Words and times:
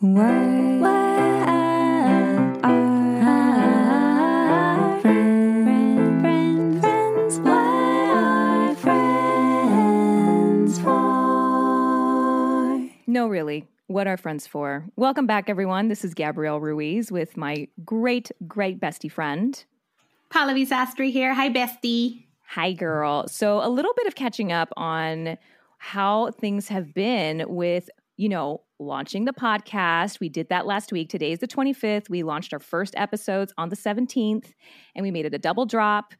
Why, 0.00 0.76
why 0.78 2.58
are 2.62 5.00
friends, 5.00 6.20
friends, 6.20 6.80
friends? 6.82 7.38
Why 7.38 8.10
are 8.12 8.74
friends 8.74 10.78
for? 10.80 10.90
No, 13.06 13.26
really. 13.26 13.64
What 13.86 14.06
are 14.06 14.18
friends 14.18 14.46
for? 14.46 14.84
Welcome 14.96 15.26
back, 15.26 15.48
everyone. 15.48 15.88
This 15.88 16.04
is 16.04 16.12
Gabrielle 16.12 16.60
Ruiz 16.60 17.10
with 17.10 17.38
my 17.38 17.66
great, 17.82 18.30
great 18.46 18.78
bestie 18.78 19.10
friend. 19.10 19.64
Pallavi 20.28 20.68
Sastry 20.68 21.10
here. 21.10 21.32
Hi, 21.32 21.48
bestie. 21.48 22.26
Hi, 22.48 22.74
girl. 22.74 23.28
So, 23.28 23.66
a 23.66 23.70
little 23.70 23.94
bit 23.96 24.06
of 24.06 24.14
catching 24.14 24.52
up 24.52 24.68
on 24.76 25.38
how 25.78 26.32
things 26.32 26.68
have 26.68 26.92
been 26.92 27.46
with, 27.48 27.88
you 28.16 28.28
know, 28.28 28.62
launching 28.78 29.24
the 29.24 29.32
podcast. 29.32 30.20
We 30.20 30.28
did 30.28 30.48
that 30.48 30.66
last 30.66 30.92
week. 30.92 31.08
Today 31.10 31.32
is 31.32 31.40
the 31.40 31.48
25th. 31.48 32.08
We 32.08 32.22
launched 32.22 32.52
our 32.52 32.58
first 32.58 32.94
episodes 32.96 33.52
on 33.58 33.68
the 33.68 33.76
17th, 33.76 34.52
and 34.94 35.02
we 35.02 35.10
made 35.10 35.26
it 35.26 35.34
a 35.34 35.38
double 35.38 35.66
drop. 35.66 36.14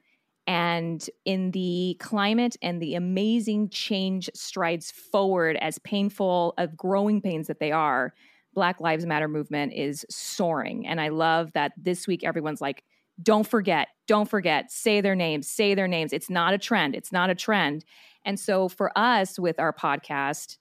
And 0.47 1.09
in 1.25 1.51
the 1.51 1.97
climate 1.99 2.57
and 2.63 2.81
the 2.81 2.95
amazing 2.95 3.71
change 3.71 4.31
strides 4.35 4.91
forward, 4.91 5.57
as 5.61 5.79
painful 5.81 6.55
of 6.57 6.77
growing 6.77 7.21
pains 7.21 7.49
that 7.49 7.59
they 7.59 7.73
are, 7.73 8.15
Black 8.55 8.81
Lives 8.81 9.05
Matter 9.05 9.29
movement 9.29 9.73
is 9.75 10.07
soaring. 10.09 10.87
And 10.87 11.01
I 11.01 11.09
love 11.09 11.53
that 11.53 11.73
this 11.77 12.07
week 12.07 12.25
everyone's 12.25 12.61
like, 12.61 12.85
don't 13.23 13.47
forget, 13.47 13.89
don't 14.07 14.29
forget, 14.29 14.71
say 14.71 15.01
their 15.01 15.15
names, 15.15 15.49
say 15.49 15.75
their 15.75 15.89
names. 15.89 16.13
It's 16.13 16.31
not 16.31 16.55
a 16.55 16.59
trend. 16.59 16.95
It's 16.95 17.13
not 17.13 17.31
a 17.31 17.35
trend. 17.35 17.85
And 18.25 18.39
so 18.39 18.69
for 18.69 18.97
us 18.97 19.39
with 19.39 19.59
our 19.59 19.73
podcast, 19.73 20.59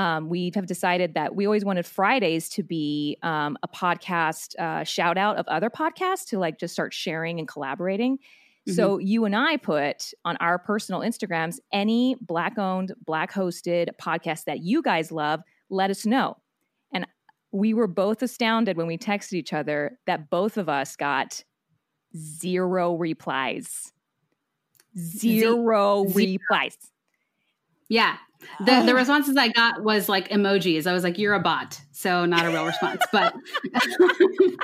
um, 0.00 0.30
we 0.30 0.50
have 0.54 0.64
decided 0.64 1.12
that 1.12 1.36
we 1.36 1.44
always 1.44 1.62
wanted 1.62 1.84
Fridays 1.84 2.48
to 2.50 2.62
be 2.62 3.18
um, 3.22 3.58
a 3.62 3.68
podcast 3.68 4.58
uh, 4.58 4.82
shout 4.82 5.18
out 5.18 5.36
of 5.36 5.46
other 5.46 5.68
podcasts 5.68 6.24
to 6.28 6.38
like 6.38 6.58
just 6.58 6.72
start 6.72 6.94
sharing 6.94 7.38
and 7.38 7.46
collaborating. 7.46 8.18
So 8.66 8.98
you 8.98 9.24
and 9.24 9.34
I 9.36 9.56
put 9.56 10.12
on 10.24 10.36
our 10.36 10.58
personal 10.58 11.00
Instagrams 11.00 11.58
any 11.72 12.16
black 12.20 12.56
owned, 12.56 12.92
black 13.04 13.32
hosted 13.32 13.88
podcast 14.00 14.44
that 14.44 14.60
you 14.60 14.80
guys 14.80 15.10
love, 15.10 15.40
let 15.70 15.90
us 15.90 16.06
know. 16.06 16.36
And 16.94 17.06
we 17.52 17.74
were 17.74 17.88
both 17.88 18.22
astounded 18.22 18.76
when 18.76 18.86
we 18.86 18.96
texted 18.96 19.32
each 19.34 19.52
other 19.52 19.98
that 20.06 20.30
both 20.30 20.56
of 20.56 20.68
us 20.68 20.94
got 20.96 21.44
zero 22.16 22.94
replies. 22.94 23.92
Zero 24.96 26.04
Zero. 26.04 26.04
replies. 26.14 26.76
Yeah. 27.88 28.16
The 28.60 28.82
the 28.86 28.94
responses 28.94 29.36
I 29.36 29.48
got 29.48 29.82
was 29.82 30.08
like 30.08 30.28
emojis. 30.28 30.86
I 30.86 30.92
was 30.92 31.04
like, 31.04 31.18
"You're 31.18 31.34
a 31.34 31.40
bot," 31.40 31.80
so 31.92 32.24
not 32.26 32.44
a 32.46 32.50
real 32.50 32.66
response. 32.66 33.02
But 33.12 33.34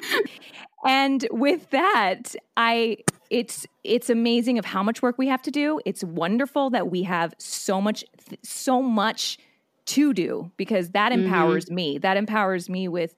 And 0.85 1.27
with 1.33 1.71
that, 1.71 2.35
I 2.57 2.99
it's 3.31 3.67
it's 3.83 4.09
amazing 4.09 4.59
of 4.59 4.65
how 4.65 4.83
much 4.83 5.03
work 5.03 5.19
we 5.19 5.27
have 5.29 5.43
to 5.43 5.51
do. 5.51 5.81
It's 5.85 6.05
wonderful 6.05 6.71
that 6.71 6.91
we 6.91 7.03
have 7.03 7.35
so 7.39 7.81
much 7.81 8.05
so 8.43 8.83
much 8.83 9.39
to 9.87 10.13
do 10.13 10.51
because 10.57 10.91
that 10.91 11.13
Mhm. 11.13 11.25
empowers 11.27 11.71
me. 11.71 11.99
That 11.99 12.17
empowers 12.17 12.69
me 12.69 12.87
with 12.89 13.15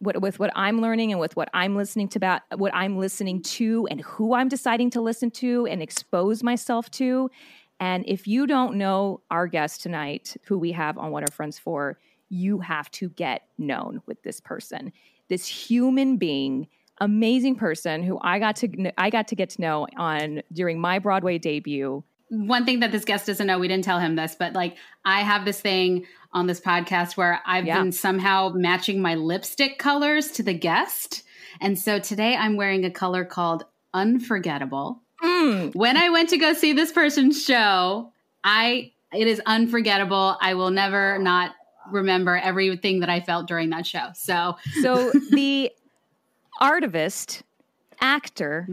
what 0.00 0.20
with 0.20 0.40
what 0.40 0.50
I'm 0.56 0.80
learning 0.80 1.12
and 1.12 1.20
with 1.20 1.36
what 1.36 1.48
I'm 1.54 1.76
listening 1.76 2.08
to 2.08 2.18
about 2.18 2.42
what 2.56 2.74
I'm 2.74 2.98
listening 2.98 3.42
to 3.42 3.86
and 3.90 4.00
who 4.00 4.34
I'm 4.34 4.48
deciding 4.48 4.90
to 4.90 5.00
listen 5.00 5.30
to 5.32 5.66
and 5.66 5.80
expose 5.82 6.42
myself 6.42 6.90
to. 6.92 7.30
And 7.80 8.04
if 8.06 8.26
you 8.26 8.46
don't 8.46 8.76
know 8.76 9.20
our 9.30 9.46
guest 9.46 9.82
tonight, 9.82 10.36
who 10.44 10.58
we 10.58 10.72
have 10.72 10.96
on 10.98 11.10
What 11.10 11.24
Are 11.28 11.32
Friends 11.32 11.58
For, 11.58 11.98
you 12.28 12.60
have 12.60 12.90
to 12.92 13.08
get 13.10 13.42
known 13.58 14.00
with 14.06 14.22
this 14.22 14.40
person. 14.40 14.92
This 15.28 15.46
human 15.46 16.16
being, 16.16 16.68
amazing 17.00 17.56
person 17.56 18.02
who 18.02 18.18
I 18.22 18.38
got 18.38 18.56
to 18.56 18.92
I 18.98 19.10
got 19.10 19.28
to 19.28 19.34
get 19.36 19.50
to 19.50 19.60
know 19.60 19.86
on 19.96 20.42
during 20.52 20.80
my 20.80 20.98
Broadway 20.98 21.38
debut. 21.38 22.04
one 22.30 22.64
thing 22.64 22.80
that 22.80 22.90
this 22.90 23.04
guest 23.04 23.26
doesn't 23.26 23.46
know, 23.46 23.58
we 23.58 23.68
didn't 23.68 23.84
tell 23.84 24.00
him 24.00 24.16
this, 24.16 24.34
but 24.38 24.54
like 24.54 24.76
I 25.04 25.20
have 25.20 25.44
this 25.44 25.60
thing 25.60 26.06
on 26.32 26.46
this 26.46 26.60
podcast 26.60 27.16
where 27.16 27.40
I've 27.46 27.66
Yeah. 27.66 27.80
been 27.80 27.92
somehow 27.92 28.50
matching 28.54 29.00
my 29.00 29.14
lipstick 29.14 29.78
colors 29.78 30.30
to 30.32 30.42
the 30.42 30.54
guest. 30.54 31.22
And 31.60 31.78
so 31.78 31.98
today 32.00 32.34
I'm 32.34 32.56
wearing 32.56 32.84
a 32.84 32.90
color 32.90 33.24
called 33.24 33.64
Unforgettable. 33.92 35.02
Mm, 35.24 35.74
when 35.74 35.96
I 35.96 36.10
went 36.10 36.28
to 36.30 36.36
go 36.36 36.52
see 36.52 36.72
this 36.72 36.92
person's 36.92 37.42
show, 37.42 38.12
I 38.42 38.92
it 39.12 39.26
is 39.26 39.40
unforgettable. 39.46 40.36
I 40.40 40.54
will 40.54 40.70
never 40.70 41.18
not 41.18 41.54
remember 41.90 42.36
everything 42.36 43.00
that 43.00 43.08
I 43.08 43.20
felt 43.20 43.46
during 43.46 43.70
that 43.70 43.86
show. 43.86 44.08
So 44.14 44.56
So 44.82 45.10
the 45.30 45.70
artivist, 46.60 47.42
actor, 48.00 48.68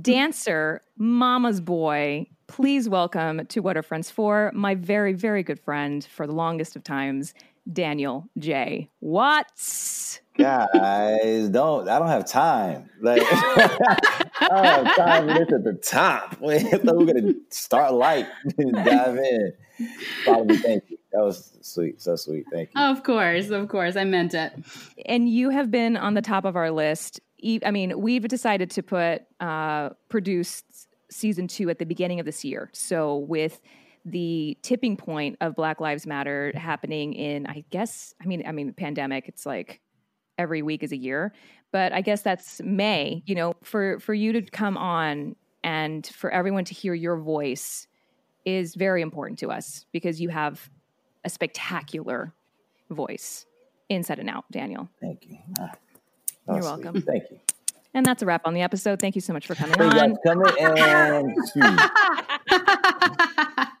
dancer, 0.00 0.82
mama's 0.98 1.60
boy, 1.60 2.26
please 2.46 2.88
welcome 2.88 3.46
to 3.46 3.60
What 3.60 3.76
Are 3.76 3.82
Friends 3.82 4.10
For, 4.10 4.50
my 4.54 4.74
very, 4.74 5.12
very 5.12 5.42
good 5.42 5.60
friend 5.60 6.04
for 6.04 6.26
the 6.26 6.32
longest 6.32 6.76
of 6.76 6.84
times, 6.84 7.34
Daniel 7.72 8.28
J. 8.38 8.90
Watts. 9.00 10.20
Guys, 10.36 11.48
don't 11.50 11.88
I 11.88 11.98
don't 11.98 12.08
have 12.08 12.26
time. 12.26 12.90
Like 13.00 13.22
I 13.30 14.48
don't 14.48 14.64
have 14.64 14.96
time 14.96 15.28
for 15.28 15.34
this 15.34 15.52
at 15.52 15.64
the 15.64 15.74
top. 15.74 16.36
I 16.46 16.58
thought 16.58 16.96
we 16.96 17.04
were 17.04 17.12
gonna 17.12 17.34
start 17.50 17.94
light 17.94 18.26
and 18.58 18.72
dive 18.72 19.16
in. 19.16 19.52
Probably 20.24 20.56
thank 20.56 20.84
you. 20.88 20.98
That 21.12 21.22
was 21.22 21.56
sweet, 21.60 22.02
so 22.02 22.16
sweet. 22.16 22.46
Thank 22.52 22.70
you. 22.74 22.82
of 22.82 23.04
course, 23.04 23.50
of 23.50 23.68
course, 23.68 23.94
I 23.94 24.04
meant 24.04 24.34
it. 24.34 24.52
And 25.06 25.28
you 25.28 25.50
have 25.50 25.70
been 25.70 25.96
on 25.96 26.14
the 26.14 26.22
top 26.22 26.44
of 26.44 26.56
our 26.56 26.72
list. 26.72 27.20
I 27.64 27.70
mean, 27.70 28.00
we've 28.00 28.26
decided 28.26 28.70
to 28.72 28.82
put 28.82 29.22
uh, 29.38 29.90
produce 30.08 30.64
season 31.10 31.46
two 31.46 31.70
at 31.70 31.78
the 31.78 31.86
beginning 31.86 32.18
of 32.18 32.26
this 32.26 32.44
year. 32.44 32.70
So 32.72 33.18
with 33.18 33.60
the 34.04 34.58
tipping 34.62 34.96
point 34.96 35.36
of 35.40 35.54
Black 35.54 35.80
Lives 35.80 36.06
Matter 36.06 36.52
happening 36.56 37.12
in, 37.12 37.46
I 37.46 37.64
guess, 37.70 38.14
I 38.20 38.26
mean, 38.26 38.42
I 38.46 38.52
mean, 38.52 38.66
the 38.66 38.72
pandemic. 38.72 39.28
It's 39.28 39.46
like 39.46 39.80
every 40.38 40.62
week 40.62 40.82
is 40.82 40.92
a 40.92 40.96
year, 40.96 41.32
but 41.72 41.92
I 41.92 42.00
guess 42.00 42.22
that's 42.22 42.60
May. 42.62 43.22
You 43.26 43.34
know, 43.34 43.54
for 43.62 43.98
for 44.00 44.14
you 44.14 44.32
to 44.32 44.42
come 44.42 44.76
on 44.76 45.36
and 45.62 46.06
for 46.06 46.30
everyone 46.30 46.64
to 46.66 46.74
hear 46.74 46.94
your 46.94 47.16
voice 47.16 47.86
is 48.44 48.74
very 48.74 49.02
important 49.02 49.38
to 49.40 49.50
us 49.50 49.86
because 49.92 50.20
you 50.20 50.28
have 50.28 50.68
a 51.24 51.30
spectacular 51.30 52.32
voice 52.90 53.46
inside 53.88 54.18
and 54.18 54.28
out, 54.28 54.44
Daniel. 54.50 54.88
Thank 55.00 55.26
you. 55.26 55.38
Ah, 55.58 55.70
You're 56.48 56.60
welcome. 56.60 56.92
sweet. 56.92 57.06
Thank 57.06 57.24
you. 57.30 57.38
And 57.94 58.04
that's 58.04 58.22
a 58.22 58.26
wrap 58.26 58.42
on 58.44 58.54
the 58.54 58.60
episode. 58.60 59.00
Thank 59.00 59.14
you 59.14 59.20
so 59.20 59.32
much 59.32 59.46
for 59.46 59.54
coming 59.54 59.76
Thank 59.76 59.94
on. 59.94 60.16
coming 60.26 60.52
and. 60.58 61.36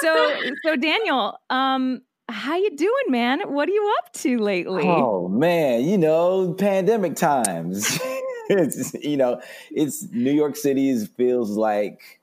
So, 0.00 0.34
so 0.64 0.76
Daniel, 0.76 1.38
um, 1.50 2.02
how 2.28 2.56
you 2.56 2.76
doing, 2.76 3.04
man? 3.08 3.40
What 3.52 3.68
are 3.68 3.72
you 3.72 3.94
up 3.98 4.12
to 4.14 4.38
lately? 4.38 4.84
Oh 4.84 5.28
man, 5.28 5.84
you 5.84 5.98
know, 5.98 6.54
pandemic 6.54 7.16
times. 7.16 7.98
it's 8.50 8.92
you 8.94 9.16
know, 9.16 9.40
it's 9.70 10.10
New 10.10 10.32
York 10.32 10.56
City 10.56 10.94
feels 11.06 11.50
like 11.50 12.20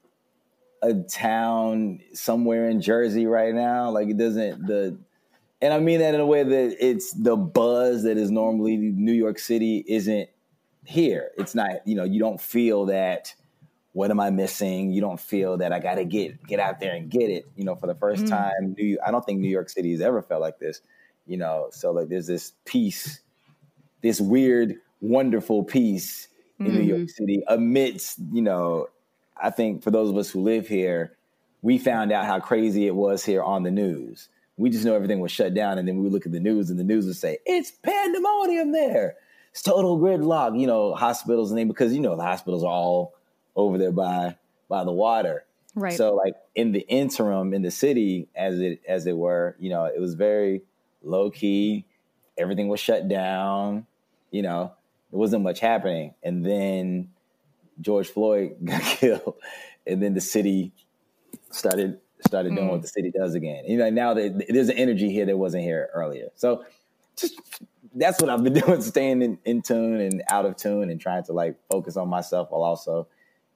a 0.84 0.94
town 0.94 2.00
somewhere 2.14 2.70
in 2.70 2.82
Jersey 2.82 3.26
right 3.26 3.54
now. 3.54 3.90
Like 3.90 4.10
it 4.10 4.18
doesn't 4.18 4.68
the 4.68 4.98
and 5.62 5.74
I 5.74 5.80
mean 5.80 6.00
that 6.00 6.14
in 6.14 6.22
a 6.22 6.26
way 6.26 6.44
that 6.44 6.78
it's 6.80 7.12
the 7.14 7.36
buzz 7.36 8.04
that 8.04 8.18
is 8.18 8.30
normally 8.30 8.78
New 8.78 9.14
York 9.14 9.40
City 9.40 9.84
isn't 9.88 10.30
here. 10.86 11.32
It's 11.38 11.56
not, 11.56 11.88
you 11.88 11.96
know, 11.96 12.04
you 12.04 12.20
don't 12.20 12.42
feel 12.42 12.86
that 12.86 13.34
what 13.94 14.10
am 14.10 14.20
I 14.20 14.30
missing? 14.30 14.92
You 14.92 15.02
don't 15.02 15.20
feel 15.20 15.58
that 15.58 15.74
I 15.74 15.80
got 15.80 15.96
to 15.96 16.06
get 16.06 16.46
get 16.48 16.60
out 16.60 16.80
there 16.80 16.94
and 16.96 17.10
get 17.10 17.30
it. 17.30 17.46
You 17.56 17.66
know, 17.66 17.76
for 17.76 17.88
the 17.88 17.96
first 17.96 18.26
Mm. 18.26 18.30
time, 18.30 18.76
New, 18.78 18.98
I 19.06 19.12
don't 19.12 19.26
think 19.26 19.40
New 19.40 19.50
York 19.50 19.70
City 19.70 19.92
has 19.92 20.02
ever 20.02 20.22
felt 20.22 20.42
like 20.42 20.60
this. 20.60 20.82
You 21.28 21.38
know, 21.38 21.68
so 21.72 21.92
like 21.92 22.10
there's 22.10 22.28
this 22.28 22.54
peace, 22.66 23.22
this 24.02 24.20
weird, 24.22 24.76
wonderful 25.02 25.64
peace 25.64 26.28
in 26.60 26.74
New 26.74 26.82
York 26.82 27.10
City 27.10 27.44
amidst. 27.48 28.20
You 28.32 28.42
know, 28.42 28.88
I 29.42 29.50
think 29.50 29.84
for 29.84 29.92
those 29.92 30.10
of 30.10 30.18
us 30.18 30.30
who 30.30 30.42
live 30.42 30.68
here, 30.68 31.18
we 31.62 31.78
found 31.78 32.12
out 32.12 32.26
how 32.26 32.40
crazy 32.40 32.88
it 32.88 32.96
was 32.96 33.24
here 33.26 33.44
on 33.44 33.64
the 33.64 33.72
news. 33.72 34.30
We 34.58 34.70
just 34.70 34.86
know 34.86 34.96
everything 34.96 35.20
was 35.20 35.32
shut 35.32 35.54
down, 35.54 35.78
and 35.78 35.88
then 35.88 36.02
we 36.04 36.10
look 36.10 36.26
at 36.26 36.32
the 36.32 36.40
news, 36.40 36.70
and 36.70 36.80
the 36.80 36.84
news 36.84 37.06
would 37.08 37.16
say 37.16 37.40
it's 37.46 37.72
pandemonium 37.72 38.72
there. 38.72 39.16
It's 39.52 39.62
total 39.62 40.00
gridlock. 40.00 40.60
You 40.60 40.68
know, 40.68 40.94
hospitals 40.96 41.52
and 41.52 41.58
they 41.58 41.64
because 41.66 41.94
you 41.94 42.00
know 42.00 42.16
the 42.16 42.24
hospitals 42.24 42.64
are 42.64 42.72
all 42.72 43.16
over 43.56 43.78
there 43.78 43.92
by 43.92 44.36
by 44.70 44.84
the 44.84 44.92
water. 44.92 45.44
right. 45.76 45.94
So 45.94 46.16
like 46.16 46.36
in 46.56 46.72
the 46.72 46.82
interim 46.88 47.54
in 47.54 47.62
the 47.62 47.72
city, 47.72 48.28
as 48.36 48.60
it 48.60 48.82
as 48.88 49.06
it 49.08 49.18
were, 49.18 49.56
you 49.60 49.70
know, 49.70 49.86
it 49.86 50.00
was 50.00 50.14
very 50.16 50.62
low 51.04 51.30
key. 51.32 51.86
Everything 52.38 52.68
was 52.70 52.80
shut 52.80 53.08
down. 53.08 53.86
You 54.32 54.42
know, 54.44 54.74
It 55.12 55.16
wasn't 55.18 55.44
much 55.44 55.60
happening. 55.60 56.14
And 56.24 56.46
then 56.46 57.10
George 57.82 58.08
Floyd 58.08 58.56
got 58.64 58.82
killed, 58.82 59.36
and 59.86 60.02
then 60.02 60.14
the 60.14 60.22
city 60.22 60.72
started 61.52 62.00
started 62.26 62.54
doing 62.56 62.68
Mm. 62.68 62.72
what 62.72 62.82
the 62.84 62.88
city 62.88 63.12
does 63.12 63.34
again. 63.36 63.66
You 63.66 63.78
know, 63.78 63.90
now 63.90 64.14
that 64.14 64.46
there's 64.48 64.70
an 64.70 64.78
energy 64.78 65.12
here 65.12 65.26
that 65.26 65.38
wasn't 65.38 65.64
here 65.64 65.90
earlier. 65.94 66.30
So 66.36 66.64
just 67.18 67.42
that's 67.96 68.22
what 68.22 68.30
I've 68.30 68.44
been 68.44 68.54
doing, 68.66 68.82
staying 68.82 69.22
in, 69.22 69.40
in 69.44 69.62
tune 69.64 70.00
and 70.00 70.22
out 70.30 70.46
of 70.46 70.56
tune 70.56 70.90
and 70.92 71.02
trying 71.02 71.24
to 71.26 71.34
like 71.34 71.56
focus 71.70 71.98
on 71.98 72.08
myself 72.10 72.52
while 72.52 72.64
also 72.64 73.08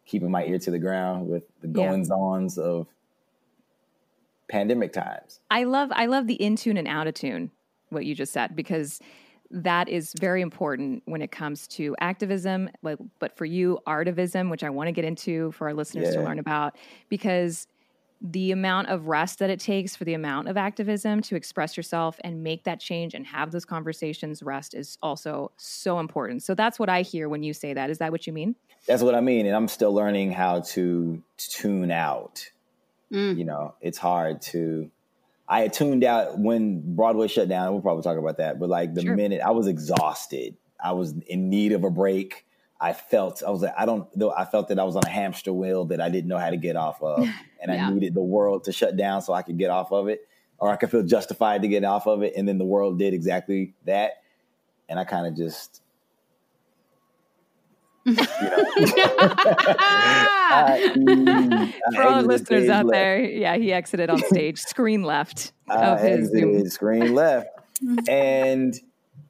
keeping 0.05 0.31
my 0.31 0.45
ear 0.45 0.59
to 0.59 0.71
the 0.71 0.79
ground 0.79 1.27
with 1.27 1.43
the 1.61 1.67
goings 1.67 2.11
ons 2.11 2.57
of 2.57 2.87
pandemic 4.47 4.93
times. 4.93 5.39
I 5.49 5.63
love 5.63 5.89
I 5.93 6.05
love 6.05 6.27
the 6.27 6.35
in 6.35 6.55
tune 6.55 6.77
and 6.77 6.87
out 6.87 7.07
of 7.07 7.13
tune 7.13 7.51
what 7.89 8.05
you 8.05 8.15
just 8.15 8.33
said 8.33 8.55
because 8.55 8.99
that 9.51 9.87
is 9.89 10.13
very 10.19 10.41
important 10.41 11.03
when 11.05 11.21
it 11.21 11.31
comes 11.31 11.67
to 11.67 11.95
activism, 11.99 12.69
like 12.81 12.97
but 13.19 13.37
for 13.37 13.45
you 13.45 13.79
artivism, 13.87 14.49
which 14.49 14.63
I 14.63 14.69
want 14.69 14.87
to 14.87 14.91
get 14.91 15.05
into 15.05 15.51
for 15.51 15.67
our 15.67 15.73
listeners 15.73 16.13
to 16.13 16.21
learn 16.21 16.39
about 16.39 16.75
because 17.09 17.67
the 18.21 18.51
amount 18.51 18.87
of 18.89 19.07
rest 19.07 19.39
that 19.39 19.49
it 19.49 19.59
takes 19.59 19.95
for 19.95 20.05
the 20.05 20.13
amount 20.13 20.47
of 20.47 20.57
activism 20.57 21.21
to 21.21 21.35
express 21.35 21.75
yourself 21.77 22.19
and 22.23 22.43
make 22.43 22.63
that 22.63 22.79
change 22.79 23.13
and 23.13 23.25
have 23.27 23.51
those 23.51 23.65
conversations 23.65 24.41
rest 24.41 24.73
is 24.73 24.97
also 25.03 25.51
so 25.57 25.99
important. 25.99 26.41
So 26.41 26.55
that's 26.55 26.79
what 26.79 26.89
I 26.89 27.01
hear 27.01 27.29
when 27.29 27.43
you 27.43 27.53
say 27.53 27.73
that. 27.73 27.89
Is 27.89 27.97
that 27.99 28.11
what 28.11 28.25
you 28.25 28.33
mean? 28.33 28.55
That's 28.87 29.03
what 29.03 29.15
I 29.15 29.21
mean. 29.21 29.45
And 29.45 29.55
I'm 29.55 29.67
still 29.67 29.93
learning 29.93 30.31
how 30.31 30.61
to 30.61 31.21
tune 31.37 31.91
out. 31.91 32.49
Mm. 33.11 33.37
You 33.37 33.45
know, 33.45 33.75
it's 33.81 33.97
hard 33.97 34.41
to. 34.43 34.89
I 35.47 35.61
had 35.61 35.73
tuned 35.73 36.03
out 36.03 36.39
when 36.39 36.95
Broadway 36.95 37.27
shut 37.27 37.49
down. 37.49 37.73
We'll 37.73 37.81
probably 37.81 38.01
talk 38.01 38.17
about 38.17 38.37
that. 38.37 38.59
But 38.59 38.69
like 38.69 38.95
the 38.95 39.01
Sure. 39.01 39.15
minute 39.15 39.41
I 39.45 39.51
was 39.51 39.67
exhausted, 39.67 40.55
I 40.83 40.93
was 40.93 41.13
in 41.27 41.49
need 41.49 41.71
of 41.71 41.83
a 41.83 41.91
break. 41.91 42.45
I 42.79 42.93
felt 42.93 43.41
I 43.45 43.49
was 43.51 43.61
like 43.61 43.73
I 43.77 43.85
don't 43.85 44.07
though 44.17 44.31
I 44.31 44.45
felt 44.45 44.67
that 44.67 44.79
I 44.79 44.83
was 44.83 44.95
on 44.95 45.03
a 45.05 45.09
hamster 45.09 45.53
wheel 45.53 45.85
that 45.85 46.01
I 46.01 46.09
didn't 46.09 46.27
know 46.27 46.37
how 46.37 46.49
to 46.49 46.57
get 46.57 46.75
off 46.75 47.01
of, 47.01 47.19
and 47.61 47.71
Yeah. 47.71 47.87
I 47.87 47.89
needed 47.93 48.13
the 48.13 48.21
world 48.21 48.65
to 48.65 48.71
shut 48.73 48.97
down 48.97 49.21
so 49.21 49.33
I 49.33 49.41
could 49.43 49.57
get 49.57 49.69
off 49.71 49.91
of 49.91 50.07
it, 50.09 50.27
or 50.59 50.69
I 50.69 50.75
could 50.75 50.91
feel 50.91 51.03
justified 51.03 51.61
to 51.61 51.67
get 51.67 51.83
off 51.83 52.05
of 52.07 52.21
it. 52.23 52.33
And 52.35 52.47
then 52.47 52.57
the 52.57 52.65
world 52.65 52.99
did 52.99 53.13
exactly 53.13 53.73
that, 53.85 54.21
and 54.89 54.99
I 54.99 55.03
kind 55.05 55.25
of 55.27 55.35
just 55.37 55.81
you 58.05 58.13
know. 58.13 58.21
I- 60.57 61.73
For 61.95 62.03
all 62.03 62.21
listeners 62.21 62.69
out 62.69 62.85
left. 62.85 62.93
there, 62.93 63.19
yeah, 63.23 63.55
he 63.57 63.71
exited 63.73 64.09
on 64.09 64.19
stage, 64.19 64.59
screen 64.59 65.03
left 65.03 65.53
I 65.67 65.85
of 65.85 65.99
his 66.01 66.29
Zoom. 66.29 66.65
screen 66.69 67.13
left, 67.15 67.47
and 68.07 68.73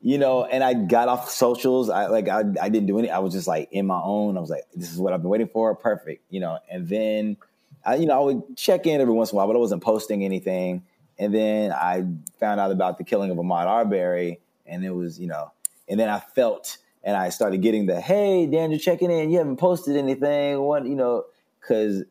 you 0.05 0.19
know, 0.19 0.45
and 0.45 0.63
I 0.63 0.75
got 0.75 1.07
off 1.07 1.31
socials. 1.31 1.89
I 1.89 2.05
like 2.05 2.29
I, 2.29 2.43
I 2.61 2.69
didn't 2.69 2.85
do 2.85 2.99
any. 2.99 3.09
I 3.09 3.17
was 3.17 3.33
just 3.33 3.47
like 3.47 3.69
in 3.71 3.87
my 3.87 3.99
own. 3.99 4.37
I 4.37 4.39
was 4.39 4.51
like, 4.51 4.65
this 4.75 4.93
is 4.93 4.99
what 4.99 5.13
I've 5.13 5.23
been 5.23 5.31
waiting 5.31 5.47
for. 5.47 5.73
Perfect, 5.73 6.23
you 6.29 6.39
know. 6.39 6.59
And 6.69 6.87
then 6.87 7.37
I, 7.83 7.95
you 7.95 8.05
know, 8.05 8.13
I 8.13 8.23
would 8.23 8.55
check 8.55 8.85
in 8.85 9.01
every 9.01 9.15
once 9.15 9.31
in 9.31 9.35
a 9.35 9.37
while, 9.37 9.47
but 9.47 9.55
I 9.55 9.59
wasn't 9.59 9.81
posting 9.81 10.23
anything. 10.23 10.83
And 11.17 11.33
then 11.33 11.71
I 11.71 12.05
found 12.39 12.59
out 12.59 12.69
about 12.69 12.99
the 12.99 13.03
killing 13.03 13.31
of 13.31 13.37
Ahmaud 13.37 13.65
Arbery, 13.65 14.41
and 14.67 14.85
it 14.85 14.91
was, 14.91 15.19
you 15.19 15.25
know, 15.25 15.51
and 15.89 15.99
then 15.99 16.07
I 16.07 16.19
felt, 16.19 16.77
and 17.03 17.17
I 17.17 17.29
started 17.29 17.63
getting 17.63 17.87
the, 17.87 17.99
hey, 17.99 18.45
Dan, 18.45 18.69
you're 18.69 18.79
checking 18.79 19.09
in. 19.09 19.31
You 19.31 19.39
haven't 19.39 19.57
posted 19.57 19.97
anything. 19.97 20.61
What, 20.61 20.85
you 20.85 20.93
know, 20.93 21.23
because 21.59 22.03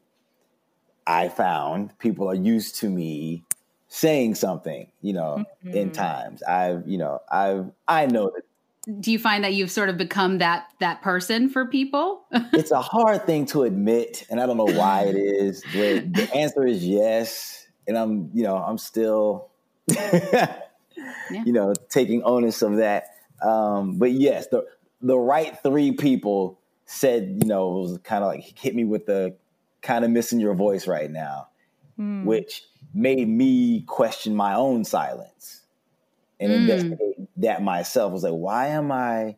I 1.06 1.29
found 1.29 1.97
people 2.00 2.29
are 2.29 2.35
used 2.35 2.75
to 2.81 2.90
me 2.90 3.44
saying 3.94 4.35
something, 4.35 4.91
you 5.02 5.12
know, 5.12 5.44
in 5.73 5.91
Mhm. 5.91 5.94
times. 5.94 6.43
I've, 6.43 6.82
you 6.88 6.99
know, 6.99 7.20
I've, 7.31 7.70
I 7.87 8.06
know 8.06 8.29
that 8.35 8.43
Do 9.00 9.12
you 9.12 9.19
find 9.20 9.44
that 9.44 9.55
you've 9.55 9.70
sort 9.70 9.88
of 9.88 9.96
become 9.96 10.38
that 10.38 10.67
that 10.81 11.00
person 11.00 11.49
for 11.49 11.64
people? 11.67 12.25
it's 12.52 12.70
a 12.73 12.82
hard 12.82 13.25
thing 13.25 13.46
to 13.46 13.62
admit, 13.62 14.26
and 14.29 14.41
I 14.41 14.46
don't 14.46 14.56
know 14.58 14.64
why 14.64 15.05
it 15.05 15.17
is. 15.17 15.62
But 15.62 16.12
the 16.14 16.29
answer 16.35 16.67
is 16.67 16.85
yes, 16.87 17.67
and 17.87 17.96
I'm, 17.96 18.31
you 18.35 18.43
know, 18.43 18.56
I'm 18.56 18.76
still, 18.76 19.49
you 19.88 21.52
know, 21.52 21.73
taking 21.88 22.23
onus 22.25 22.62
of 22.62 22.76
that. 22.76 23.05
Um, 23.43 23.97
but 23.99 24.11
yes, 24.12 24.49
the 24.49 24.67
the 25.00 25.17
right 25.19 25.56
three 25.62 25.93
people 25.93 26.58
said, 26.87 27.38
you 27.43 27.49
know, 27.49 27.79
it 27.79 27.81
was 27.81 27.99
kind 28.05 28.23
of 28.23 28.29
like 28.29 28.58
hit 28.58 28.75
me 28.75 28.85
with 28.85 29.06
the 29.06 29.35
kind 29.82 30.05
of 30.05 30.11
missing 30.11 30.40
your 30.40 30.55
voice 30.55 30.87
right 30.87 31.11
now, 31.11 31.49
Hmm. 31.96 32.26
which 32.26 32.62
made 32.93 33.29
me 33.29 33.82
question 33.82 34.35
my 34.35 34.55
own 34.55 34.85
silence 34.85 35.62
and 36.41 36.52
Mm. 36.52 36.56
investigate 36.56 37.17
that 37.38 37.62
myself. 37.62 38.11
I 38.11 38.12
was 38.14 38.23
like, 38.25 38.32
why 38.32 38.67
am 38.69 38.93
I? 38.93 39.37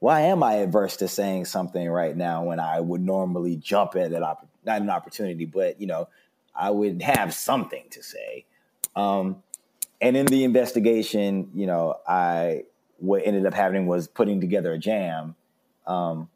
why 0.00 0.22
am 0.22 0.42
I 0.42 0.54
adverse 0.54 0.96
to 0.98 1.08
saying 1.08 1.44
something 1.44 1.88
right 1.88 2.16
now 2.16 2.44
when 2.44 2.58
I 2.58 2.80
would 2.80 3.02
normally 3.02 3.56
jump 3.56 3.96
at 3.96 4.10
that 4.10 4.20
not 4.64 4.80
an 4.82 4.90
opportunity, 4.90 5.44
but 5.44 5.80
you 5.80 5.86
know, 5.86 6.08
I 6.54 6.70
would 6.70 7.02
have 7.02 7.32
something 7.34 7.84
to 7.90 8.02
say. 8.02 8.46
Um, 8.96 9.42
and 10.00 10.16
in 10.16 10.26
the 10.26 10.44
investigation, 10.44 11.50
you 11.54 11.66
know, 11.66 11.96
I 12.08 12.64
what 12.96 13.22
ended 13.24 13.46
up 13.46 13.54
happening 13.54 13.86
was 13.86 14.08
putting 14.08 14.40
together 14.40 14.72
a 14.72 14.78
jam, 14.78 15.36
um, 15.86 16.28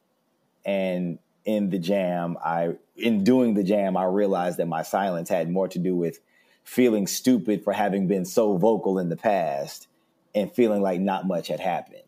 and 0.65 1.19
in 1.45 1.71
the 1.71 1.79
jam, 1.79 2.37
I 2.45 2.75
in 2.97 3.25
doing 3.25 3.55
the 3.55 3.65
jam, 3.65 3.97
I 3.97 4.05
realized 4.05 4.59
that 4.59 4.67
my 4.67 4.83
silence 4.83 5.29
had 5.29 5.51
more 5.51 5.69
to 5.69 5.79
do 5.79 5.95
with 5.95 6.21
feeling 6.65 7.07
stupid 7.07 7.63
for 7.63 7.73
having 7.73 8.07
been 8.07 8.25
so 8.25 8.57
vocal 8.57 8.99
in 8.99 9.09
the 9.09 9.17
past 9.17 9.89
and 10.35 10.53
feeling 10.53 10.83
like 10.83 11.01
not 11.01 11.27
much 11.27 11.49
had 11.49 11.61
happened. 11.61 12.01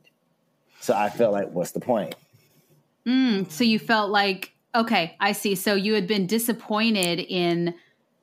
So 0.81 0.95
I 0.95 1.11
felt 1.11 1.33
like, 1.33 1.51
what's 1.51 1.73
the 1.73 1.81
point? 1.81 2.15
Mm, 3.07 3.51
so 3.51 3.65
you 3.65 3.79
felt 3.79 4.11
like 4.11 4.53
okay, 4.75 5.17
I 5.21 5.33
see. 5.33 5.55
So 5.55 5.75
you 5.75 5.95
had 5.95 6.07
been 6.07 6.27
disappointed 6.27 7.21
in 7.21 7.75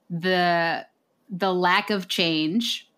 the 0.10 0.86
the 1.30 1.54
lack 1.54 1.90
of 1.90 2.08
change 2.08 2.90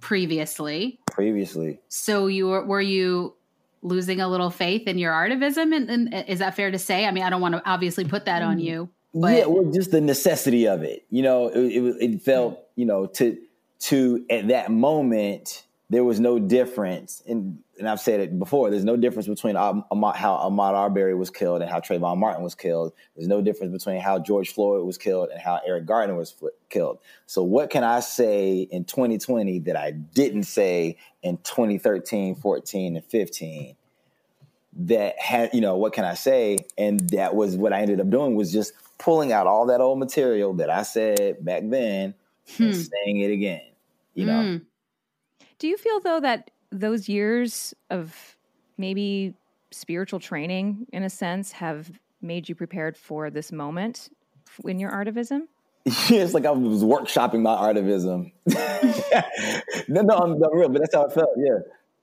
previously. 0.00 0.98
Previously, 1.06 1.78
So 1.88 2.26
you 2.26 2.48
were, 2.48 2.64
were 2.64 2.80
you 2.80 3.34
losing 3.82 4.20
a 4.20 4.28
little 4.28 4.50
faith 4.50 4.86
in 4.86 4.98
your 4.98 5.12
artivism? 5.12 5.74
And, 5.74 5.90
and 5.90 6.14
uh, 6.14 6.24
is 6.26 6.38
that 6.38 6.56
fair 6.56 6.70
to 6.70 6.78
say? 6.78 7.06
I 7.06 7.10
mean, 7.10 7.24
I 7.24 7.30
don't 7.30 7.40
want 7.40 7.54
to 7.54 7.62
obviously 7.68 8.04
put 8.04 8.24
that 8.24 8.42
on 8.42 8.56
mm-hmm. 8.56 8.66
you. 8.66 8.88
But- 9.14 9.36
yeah, 9.36 9.46
well, 9.46 9.70
just 9.70 9.90
the 9.90 10.00
necessity 10.00 10.66
of 10.66 10.82
it. 10.82 11.04
You 11.10 11.22
know, 11.22 11.48
it, 11.48 11.58
it, 11.58 11.96
it 12.00 12.22
felt, 12.22 12.54
mm-hmm. 12.54 12.80
you 12.80 12.86
know, 12.86 13.06
to 13.06 13.38
to 13.80 14.24
at 14.30 14.48
that 14.48 14.70
moment 14.70 15.64
there 15.90 16.04
was 16.04 16.20
no 16.20 16.38
difference, 16.38 17.22
and 17.26 17.58
and 17.78 17.86
I've 17.86 18.00
said 18.00 18.20
it 18.20 18.38
before. 18.38 18.70
There's 18.70 18.84
no 18.84 18.96
difference 18.96 19.28
between 19.28 19.56
how 19.56 19.86
Ahmaud 19.92 20.74
Arbery 20.74 21.14
was 21.14 21.28
killed 21.28 21.60
and 21.60 21.70
how 21.70 21.80
Trayvon 21.80 22.16
Martin 22.16 22.42
was 22.42 22.54
killed. 22.54 22.92
There's 23.14 23.28
no 23.28 23.42
difference 23.42 23.72
between 23.72 24.00
how 24.00 24.18
George 24.18 24.54
Floyd 24.54 24.86
was 24.86 24.96
killed 24.96 25.28
and 25.30 25.40
how 25.40 25.60
Eric 25.66 25.84
Garner 25.84 26.14
was 26.14 26.30
fl- 26.30 26.46
killed. 26.70 26.98
So 27.26 27.42
what 27.42 27.70
can 27.70 27.84
I 27.84 28.00
say 28.00 28.60
in 28.70 28.84
2020 28.84 29.58
that 29.60 29.76
I 29.76 29.90
didn't 29.90 30.44
say 30.44 30.96
in 31.22 31.38
2013, 31.38 32.36
14, 32.36 32.96
and 32.96 33.04
15? 33.04 33.76
That 34.74 35.18
had 35.18 35.50
you 35.52 35.60
know 35.60 35.76
what 35.76 35.92
can 35.92 36.04
i 36.04 36.14
say 36.14 36.56
and 36.78 37.00
that 37.10 37.34
was 37.34 37.56
what 37.56 37.72
i 37.72 37.80
ended 37.80 38.00
up 38.00 38.08
doing 38.08 38.34
was 38.34 38.52
just 38.52 38.72
pulling 38.98 39.32
out 39.32 39.46
all 39.46 39.66
that 39.66 39.80
old 39.80 39.98
material 39.98 40.54
that 40.54 40.70
i 40.70 40.82
said 40.82 41.44
back 41.44 41.62
then 41.66 42.14
and 42.58 42.74
Hmm. 42.74 42.80
saying 42.82 43.18
it 43.18 43.30
again 43.30 43.62
you 44.14 44.24
know 44.26 44.42
Mm. 44.42 44.62
Do 45.58 45.68
you 45.68 45.76
feel 45.76 46.00
though 46.00 46.18
that 46.20 46.50
those 46.70 47.08
years 47.08 47.72
of 47.90 48.36
maybe 48.78 49.34
spiritual 49.70 50.18
training, 50.18 50.86
in 50.92 51.02
a 51.04 51.10
sense, 51.10 51.52
have 51.52 51.90
made 52.20 52.48
you 52.48 52.54
prepared 52.54 52.96
for 52.96 53.30
this 53.30 53.52
moment 53.52 54.08
in 54.64 54.78
your 54.80 54.90
artivism? 54.90 55.42
it's 55.86 56.34
like 56.34 56.46
i 56.46 56.50
was 56.50 56.82
workshopping 56.84 57.42
my 57.42 57.54
artivism 57.56 58.32
no 59.88 60.02
no 60.02 60.14
i'm, 60.16 60.32
I'm 60.42 60.56
real 60.56 60.68
but 60.68 60.80
that's 60.80 60.94
how 60.94 61.04
it 61.06 61.12
felt 61.12 61.30
yeah 61.36 61.58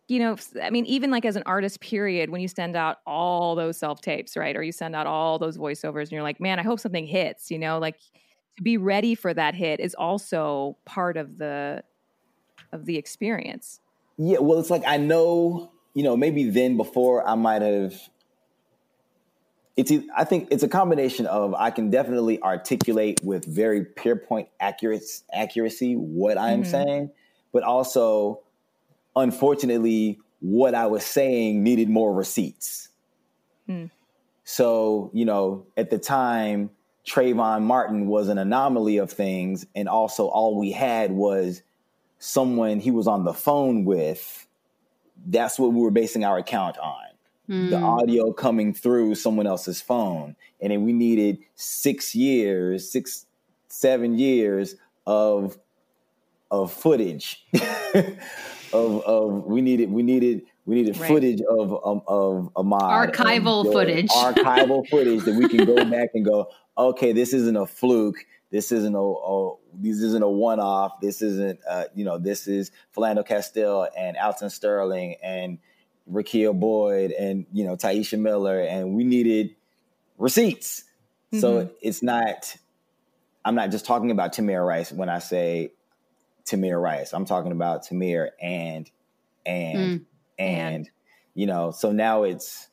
You 0.10 0.18
know, 0.18 0.38
I 0.62 0.72
mean, 0.72 0.88
even 0.88 1.12
like 1.12 1.24
as 1.24 1.36
an 1.36 1.44
artist, 1.46 1.82
period, 1.82 2.32
when 2.32 2.42
you 2.42 2.48
send 2.48 2.76
out 2.76 2.98
all 3.06 3.56
those 3.56 3.78
self 3.78 4.02
tapes, 4.02 4.36
right, 4.36 4.56
or 4.58 4.64
you 4.64 4.72
send 4.72 4.96
out 4.96 5.06
all 5.06 5.38
those 5.38 5.56
voiceovers, 5.56 6.06
and 6.06 6.14
you're 6.14 6.24
like, 6.24 6.42
man, 6.42 6.58
I 6.58 6.64
hope 6.64 6.80
something 6.80 7.06
hits. 7.06 7.52
You 7.52 7.60
know, 7.60 7.78
like 7.78 8.00
to 8.58 8.64
be 8.64 8.76
ready 8.76 9.14
for 9.14 9.36
that 9.36 9.54
hit 9.54 9.80
is 9.80 9.94
also 9.94 10.78
part 10.86 11.16
of 11.16 11.38
the 11.38 11.84
of 12.74 12.86
the 12.86 12.98
experience. 12.98 13.82
Yeah, 14.18 14.40
well, 14.40 14.60
it's 14.60 14.72
like 14.72 14.84
I 14.88 14.98
know, 14.98 15.72
you 15.94 16.04
know, 16.04 16.18
maybe 16.18 16.50
then 16.50 16.76
before 16.76 17.28
I 17.28 17.36
might 17.36 17.62
have. 17.62 17.94
It's. 19.78 19.92
I 20.18 20.24
think 20.26 20.50
it's 20.52 20.64
a 20.64 20.68
combination 20.68 21.26
of 21.28 21.54
I 21.54 21.72
can 21.72 21.90
definitely 21.90 22.42
articulate 22.42 23.22
with 23.24 23.46
very 23.46 23.86
pinpoint 23.86 24.50
accuracy, 24.60 25.24
accuracy 25.32 25.94
what 25.94 26.38
I'm 26.38 26.64
Mhm. 26.64 26.66
saying, 26.66 27.12
but 27.54 27.64
also, 27.64 28.42
unfortunately, 29.16 30.20
what 30.42 30.74
I 30.76 30.88
was 30.88 31.06
saying 31.06 31.64
needed 31.64 31.90
more 31.90 32.14
receipts. 32.14 32.90
Hmm. 33.66 33.86
So 34.44 35.12
you 35.14 35.26
know, 35.26 35.66
at 35.78 35.90
the 35.90 35.98
time, 36.00 36.72
Trayvon 37.06 37.64
Martin 37.64 38.08
was 38.08 38.30
an 38.30 38.38
anomaly 38.38 38.98
of 38.98 39.12
things, 39.12 39.66
and 39.76 39.88
also 39.90 40.28
all 40.28 40.58
we 40.58 40.72
had 40.72 41.12
was 41.12 41.62
someone 42.20 42.80
he 42.80 42.92
was 42.92 43.08
on 43.08 43.24
the 43.24 43.34
phone 43.34 43.86
with. 43.86 44.48
That's 45.28 45.60
what 45.60 45.74
we 45.74 45.82
were 45.82 45.92
basing 45.92 46.24
our 46.24 46.38
account 46.38 46.78
on. 46.78 46.96
The 47.48 47.78
Mm. 47.78 47.82
audio 47.84 48.32
coming 48.32 48.74
through 48.76 49.16
someone 49.16 49.48
else's 49.48 49.82
phone. 49.82 50.36
And 50.62 50.72
then 50.72 50.84
we 50.86 50.94
needed 50.94 51.40
six 51.56 52.14
years, 52.14 52.90
six, 52.92 53.26
seven 53.70 54.20
years 54.20 54.76
of 55.08 55.58
of 56.52 56.72
footage 56.72 57.46
of 58.74 59.02
of 59.04 59.46
we 59.46 59.62
needed 59.62 59.92
we 59.92 60.04
needed 60.04 60.44
we 60.66 60.76
needed 60.76 60.98
Right. 60.98 61.08
footage 61.08 61.42
of 61.42 61.72
um, 61.86 62.02
of 62.08 62.52
Ahmaud 62.56 63.12
Archival 63.12 63.72
footage. 63.72 64.10
archival 64.12 64.88
footage 64.88 65.24
that 65.26 65.36
we 65.36 65.48
can 65.50 65.66
go 65.66 65.84
back 65.86 66.10
and 66.14 66.24
go 66.26 66.50
okay 66.78 67.12
this 67.12 67.34
isn't 67.34 67.56
a 67.56 67.66
fluke 67.66 68.18
this 68.52 68.72
isn't 68.72 68.96
a, 68.96 69.00
a 69.00 69.56
this 69.76 69.98
isn't 70.02 70.24
a 70.24 70.30
one 70.30 70.60
off 70.60 71.00
this 71.02 71.22
isn't 71.22 71.60
uh, 71.70 71.86
you 71.96 72.04
know 72.06 72.18
this 72.18 72.48
is 72.48 72.72
Philando 72.96 73.26
Castile 73.26 73.88
and 73.98 74.18
Alton 74.18 74.50
Sterling 74.50 75.16
and 75.24 75.58
Rekia 76.12 76.58
Boyd 76.60 77.12
and 77.12 77.46
you 77.52 77.64
know 77.66 77.76
Tyisha 77.76 78.20
Miller 78.20 78.62
and 78.62 78.96
we 78.96 79.04
needed 79.04 79.56
receipts 80.18 80.84
so 81.40 81.70
it's 81.82 82.02
not 82.02 82.56
I'm 83.46 83.54
not 83.56 83.70
just 83.70 83.86
talking 83.86 84.10
about 84.12 84.34
Tamir 84.34 84.66
Rice 84.66 84.92
when 84.92 85.10
I 85.10 85.20
say 85.20 85.72
Tamir 86.50 86.82
Rice. 86.82 87.14
I'm 87.14 87.26
talking 87.26 87.52
about 87.52 87.86
Tamir 87.88 88.30
and 88.42 88.90
and 89.46 89.78
mm. 89.78 90.06
and 90.38 90.76
And. 90.76 90.90
you 91.34 91.46
know, 91.48 91.72
so 91.72 91.92
now 91.92 92.24
it's 92.24 92.68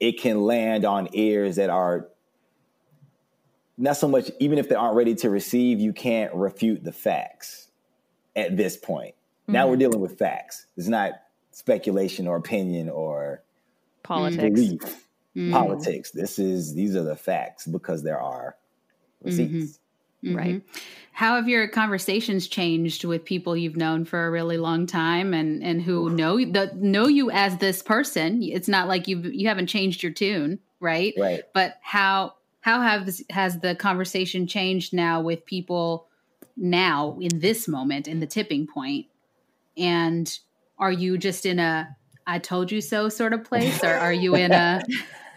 it 0.00 0.20
can 0.20 0.42
land 0.42 0.84
on 0.84 1.08
ears 1.12 1.56
that 1.56 1.70
are 1.70 2.08
not 3.76 3.96
so 3.96 4.08
much 4.08 4.30
even 4.40 4.58
if 4.58 4.68
they 4.68 4.74
aren't 4.74 4.96
ready 4.96 5.14
to 5.16 5.30
receive, 5.30 5.80
you 5.80 5.92
can't 5.92 6.34
refute 6.34 6.84
the 6.84 6.92
facts 6.92 7.70
at 8.36 8.56
this 8.56 8.76
point. 8.76 9.14
Now 9.46 9.66
we're 9.66 9.72
mm-hmm. 9.72 9.80
dealing 9.80 10.00
with 10.00 10.18
facts. 10.18 10.66
It's 10.76 10.88
not 10.88 11.12
speculation 11.52 12.26
or 12.26 12.36
opinion 12.36 12.88
or 12.90 13.42
Politics. 14.02 14.60
belief, 14.60 15.04
Mm. 15.36 15.52
politics. 15.52 16.10
This 16.10 16.38
is 16.38 16.74
these 16.74 16.96
are 16.96 17.02
the 17.02 17.14
facts 17.14 17.66
because 17.66 18.02
there 18.02 18.20
are 18.20 18.56
receipts. 19.22 19.52
Mm-hmm. 19.52 19.87
Right. 20.24 20.56
Mhm. 20.56 20.62
How 21.12 21.36
have 21.36 21.48
your 21.48 21.68
conversations 21.68 22.46
changed 22.48 23.04
with 23.04 23.24
people 23.24 23.56
you've 23.56 23.76
known 23.76 24.04
for 24.04 24.26
a 24.26 24.30
really 24.30 24.56
long 24.56 24.86
time 24.86 25.34
and 25.34 25.62
and 25.62 25.82
who 25.82 26.10
know 26.10 26.38
the, 26.38 26.72
know 26.76 27.06
you 27.06 27.30
as 27.30 27.56
this 27.58 27.82
person? 27.82 28.42
It's 28.42 28.68
not 28.68 28.88
like 28.88 29.08
you've 29.08 29.26
you 29.26 29.48
haven't 29.48 29.68
changed 29.68 30.02
your 30.02 30.12
tune, 30.12 30.58
right? 30.80 31.14
Right. 31.16 31.42
But 31.54 31.78
how 31.82 32.34
how 32.60 32.80
has 32.80 33.22
has 33.30 33.60
the 33.60 33.74
conversation 33.74 34.46
changed 34.46 34.92
now 34.92 35.20
with 35.20 35.44
people 35.44 36.08
now 36.56 37.16
in 37.20 37.38
this 37.40 37.68
moment 37.68 38.08
in 38.08 38.20
the 38.20 38.26
tipping 38.26 38.66
point? 38.66 39.06
And 39.76 40.38
are 40.78 40.92
you 40.92 41.18
just 41.18 41.46
in 41.46 41.58
a 41.58 41.96
I 42.26 42.38
told 42.38 42.70
you 42.70 42.80
so 42.80 43.08
sort 43.08 43.32
of 43.32 43.44
place 43.44 43.82
or 43.82 43.94
are 43.94 44.12
you 44.12 44.34
in 44.34 44.52
a 44.52 44.82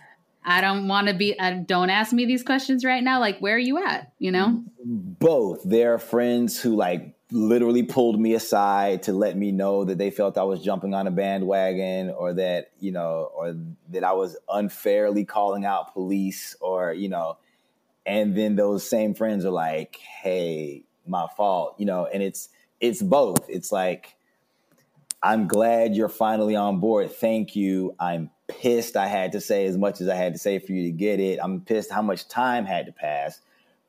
I 0.43 0.61
don't 0.61 0.87
want 0.87 1.07
to 1.07 1.13
be 1.13 1.37
uh, 1.37 1.59
don't 1.65 1.89
ask 1.89 2.13
me 2.13 2.25
these 2.25 2.43
questions 2.43 2.83
right 2.83 3.03
now 3.03 3.19
like 3.19 3.39
where 3.39 3.55
are 3.55 3.59
you 3.59 3.83
at, 3.83 4.11
you 4.19 4.31
know? 4.31 4.63
both. 4.83 5.61
There 5.63 5.93
are 5.93 5.99
friends 5.99 6.59
who 6.59 6.75
like 6.75 7.13
literally 7.31 7.83
pulled 7.83 8.19
me 8.19 8.33
aside 8.33 9.03
to 9.03 9.13
let 9.13 9.37
me 9.37 9.51
know 9.51 9.85
that 9.85 9.97
they 9.97 10.11
felt 10.11 10.37
I 10.37 10.43
was 10.43 10.61
jumping 10.61 10.93
on 10.93 11.07
a 11.07 11.11
bandwagon 11.11 12.09
or 12.09 12.33
that, 12.33 12.71
you 12.79 12.91
know, 12.91 13.31
or 13.33 13.55
that 13.89 14.03
I 14.03 14.13
was 14.13 14.37
unfairly 14.49 15.23
calling 15.23 15.65
out 15.65 15.93
police 15.93 16.55
or, 16.59 16.93
you 16.93 17.09
know, 17.09 17.37
and 18.05 18.35
then 18.35 18.55
those 18.55 18.87
same 18.87 19.13
friends 19.13 19.45
are 19.45 19.51
like, 19.51 19.97
"Hey, 19.97 20.83
my 21.05 21.27
fault," 21.37 21.75
you 21.77 21.85
know, 21.85 22.07
and 22.07 22.23
it's 22.23 22.49
it's 22.79 22.99
both. 22.99 23.47
It's 23.47 23.71
like 23.71 24.15
I'm 25.21 25.47
glad 25.47 25.95
you're 25.95 26.09
finally 26.09 26.55
on 26.55 26.79
board. 26.79 27.11
Thank 27.11 27.55
you. 27.55 27.95
I'm 27.99 28.31
pissed 28.59 28.95
I 28.97 29.07
had 29.07 29.31
to 29.33 29.41
say 29.41 29.65
as 29.65 29.77
much 29.77 30.01
as 30.01 30.07
I 30.07 30.15
had 30.15 30.33
to 30.33 30.39
say 30.39 30.59
for 30.59 30.71
you 30.71 30.83
to 30.83 30.91
get 30.91 31.19
it. 31.19 31.39
I'm 31.41 31.61
pissed 31.61 31.91
how 31.91 32.01
much 32.01 32.27
time 32.27 32.65
had 32.65 32.85
to 32.85 32.91
pass 32.91 33.39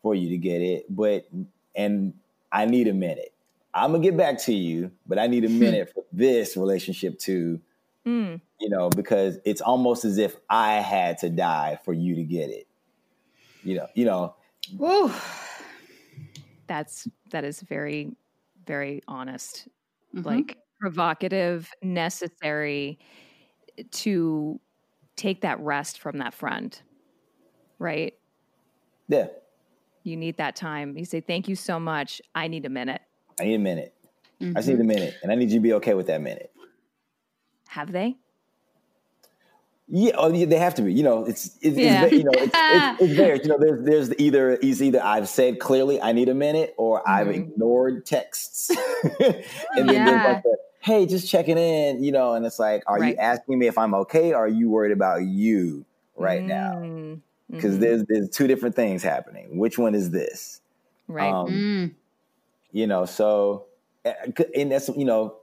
for 0.03 0.15
you 0.15 0.29
to 0.31 0.37
get 0.39 0.61
it. 0.63 0.87
But 0.89 1.27
and 1.75 2.15
I 2.51 2.65
need 2.67 2.89
a 2.89 2.95
minute. 2.95 3.33
I'm 3.75 3.93
gonna 3.93 4.03
get 4.03 4.17
back 4.17 4.39
to 4.45 4.53
you, 4.55 4.91
but 5.07 5.19
I 5.19 5.27
need 5.27 5.45
a 5.45 5.49
minute 5.49 5.93
for 5.95 6.05
this 6.13 6.57
relationship 6.57 7.19
to, 7.21 7.61
Mm. 8.07 8.41
you 8.61 8.69
know, 8.69 8.91
because 8.91 9.39
it's 9.45 9.61
almost 9.61 10.05
as 10.05 10.19
if 10.19 10.37
I 10.51 10.75
had 10.81 11.19
to 11.19 11.31
die 11.31 11.79
for 11.85 11.93
you 11.93 12.17
to 12.17 12.25
get 12.25 12.51
it. 12.51 12.67
You 13.63 13.77
know, 13.77 13.87
you 13.95 14.05
know, 14.05 14.35
Woo. 14.77 15.13
That's 16.67 17.09
that 17.31 17.45
is 17.45 17.61
very, 17.61 18.11
very 18.67 19.03
honest. 19.09 19.69
Mhm. 20.15 20.25
Like 20.25 20.59
provocative, 20.81 21.71
necessary 21.83 22.99
to 23.91 24.61
take 25.17 25.43
that 25.43 25.61
rest 25.61 25.99
from 25.99 26.19
that 26.19 26.35
friend. 26.35 26.81
Right? 27.79 28.15
yeah, 29.09 29.27
You 30.05 30.17
need 30.17 30.37
that 30.39 30.57
time. 30.57 30.97
You 30.97 31.05
say, 31.05 31.21
Thank 31.21 31.49
you 31.49 31.57
so 31.57 31.79
much. 31.81 32.23
I 32.35 32.49
need 32.49 32.65
a 32.65 32.71
minute. 32.71 33.03
I 33.41 33.45
need 33.45 33.55
a 33.55 33.59
minute. 33.59 33.95
I 34.41 34.45
just 34.55 34.69
Mhm. 34.69 34.73
need 34.73 34.81
a 34.81 34.85
minute, 34.85 35.15
and 35.23 35.31
I 35.33 35.35
need 35.35 35.51
you 35.51 35.59
to 35.59 35.63
be 35.63 35.73
okay 35.75 35.95
with 35.95 36.07
that 36.09 36.21
minute. 36.21 36.53
Have 37.69 37.93
they? 37.93 38.17
Yeah, 39.89 40.13
oh, 40.17 40.33
yeah, 40.33 40.47
they 40.47 40.59
have 40.59 40.75
to 40.77 40.83
be. 40.83 40.93
You 40.93 41.03
know, 41.03 41.25
it's 41.25 41.59
it's, 41.61 41.77
Yeah. 41.77 42.05
it's 42.05 42.13
you 42.17 42.25
know 42.25 42.33
it's, 42.33 42.55
it's, 42.57 43.01
it's 43.03 43.17
there. 43.17 43.35
You 43.37 43.49
know, 43.49 43.59
there's 43.59 43.83
there's 43.85 44.19
either 44.19 44.53
it's 44.63 44.81
either 44.81 45.03
I've 45.03 45.29
said 45.29 45.59
clearly 45.61 46.01
I 46.01 46.13
need 46.13 46.29
a 46.29 46.35
minute, 46.35 46.75
or 46.79 47.07
I've 47.09 47.27
Mhm. 47.29 47.51
ignored 47.51 48.07
texts, 48.07 48.71
and 49.21 49.89
then 49.89 50.05
there's 50.05 50.23
Yeah. 50.23 50.23
like 50.25 50.43
the, 50.43 50.57
hey, 50.83 51.07
just 51.07 51.31
checking 51.31 51.59
in. 51.59 52.03
You 52.05 52.13
know, 52.13 52.35
and 52.35 52.45
it's 52.45 52.59
like, 52.59 52.83
are 52.87 52.99
Right. 53.01 53.15
you 53.15 53.17
asking 53.17 53.59
me 53.59 53.67
if 53.67 53.79
I'm 53.79 53.95
okay? 53.95 54.33
Or 54.35 54.45
are 54.45 54.49
you 54.49 54.69
worried 54.69 54.93
about 54.93 55.23
you 55.23 55.85
right 56.17 56.45
now? 56.47 56.73
Mm. 56.83 57.21
Because 57.51 57.77
Mhm. 57.77 57.81
there's 57.81 58.05
there's 58.09 58.29
two 58.31 58.47
different 58.47 58.75
things 58.77 59.03
happening. 59.03 59.59
Which 59.59 59.79
one 59.79 59.95
is 59.95 60.11
this? 60.11 60.61
right. 61.09 61.33
Um, 61.33 61.49
Mm. 61.49 61.95
you 62.73 62.87
know 62.87 63.05
so 63.05 63.67
uh, 64.05 64.13
and 64.57 64.73
that's 64.73 64.89
you 64.89 65.05
know 65.05 65.37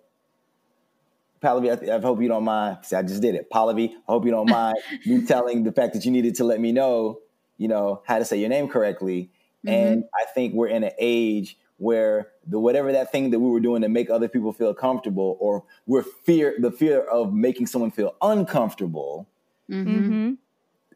Pallavi, 1.42 1.90
I, 1.90 1.96
I 1.96 2.02
hope 2.02 2.22
you 2.22 2.28
don't 2.28 2.44
mind. 2.44 2.80
See, 2.84 2.96
I 2.96 3.02
just 3.02 3.22
did 3.22 3.36
it. 3.36 3.50
Pallavi, 3.50 3.92
I 3.92 4.12
hope 4.12 4.26
you 4.26 4.32
don't 4.32 4.50
mind 4.50 4.78
me 5.06 5.22
telling 5.26 5.64
the 5.64 5.72
fact 5.72 5.94
that 5.94 6.06
you 6.06 6.12
needed 6.12 6.36
to 6.36 6.44
let 6.44 6.60
me 6.60 6.72
know, 6.72 7.20
you 7.58 7.68
know, 7.68 8.02
how 8.06 8.20
to 8.20 8.26
say 8.26 8.38
your 8.38 8.50
name 8.50 8.68
correctly. 8.68 9.32
And 9.68 10.04
I 10.16 10.26
think 10.34 10.54
we're 10.54 10.68
in 10.68 10.84
an 10.84 10.92
age 10.98 11.58
where 11.78 12.30
the 12.50 12.60
whatever 12.60 12.92
that 12.92 13.12
thing 13.12 13.30
that 13.32 13.40
we 13.40 13.50
were 13.50 13.60
doing 13.60 13.82
to 13.82 13.90
make 13.90 14.10
other 14.10 14.28
people 14.28 14.52
feel 14.52 14.74
comfortable, 14.74 15.38
or 15.40 15.64
we're 15.86 16.04
fear 16.04 16.56
the 16.60 16.72
fear 16.72 17.02
of 17.02 17.34
making 17.34 17.68
someone 17.68 17.92
feel 17.92 18.16
uncomfortable 18.22 19.28
Mhm. 19.70 19.84
hmm 20.08 20.34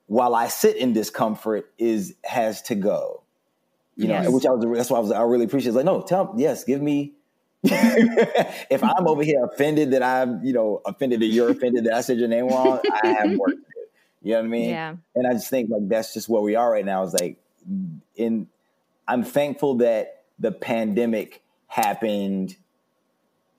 while 0.07 0.35
I 0.35 0.47
sit 0.49 0.75
in 0.75 0.93
discomfort 0.93 1.71
is 1.77 2.15
has 2.25 2.61
to 2.63 2.75
go. 2.75 3.21
You 3.95 4.07
know, 4.07 4.31
which 4.31 4.45
I 4.45 4.51
was 4.51 4.77
that's 4.77 4.89
why 4.89 4.97
I 4.97 5.01
was 5.01 5.11
I 5.11 5.21
really 5.21 5.45
appreciate. 5.45 5.69
It's 5.69 5.75
like, 5.75 5.85
no, 5.85 6.01
tell 6.01 6.33
yes, 6.37 6.63
give 6.63 6.81
me. 6.81 7.13
if 7.63 8.83
I'm 8.83 9.07
over 9.07 9.23
here 9.23 9.43
offended 9.45 9.91
that 9.91 10.03
I'm, 10.03 10.43
you 10.43 10.51
know, 10.51 10.81
offended 10.85 11.21
that 11.21 11.27
you're 11.27 11.49
offended 11.51 11.85
that 11.85 11.93
I 11.93 12.01
said 12.01 12.17
your 12.17 12.27
name 12.27 12.47
wrong, 12.47 12.79
I 13.03 13.07
have 13.07 13.31
work 13.37 13.51
to 13.51 13.55
do. 13.55 13.63
You 14.23 14.33
know 14.33 14.39
what 14.39 14.45
I 14.45 14.49
mean? 14.49 14.69
Yeah. 14.69 14.95
And 15.15 15.27
I 15.27 15.33
just 15.33 15.49
think 15.49 15.69
like 15.69 15.87
that's 15.87 16.13
just 16.13 16.27
where 16.27 16.41
we 16.41 16.55
are 16.55 16.69
right 16.69 16.85
now. 16.85 17.03
Is 17.03 17.13
like, 17.13 17.37
in 18.15 18.47
I'm 19.07 19.23
thankful 19.23 19.75
that 19.75 20.22
the 20.39 20.51
pandemic 20.51 21.43
happened. 21.67 22.55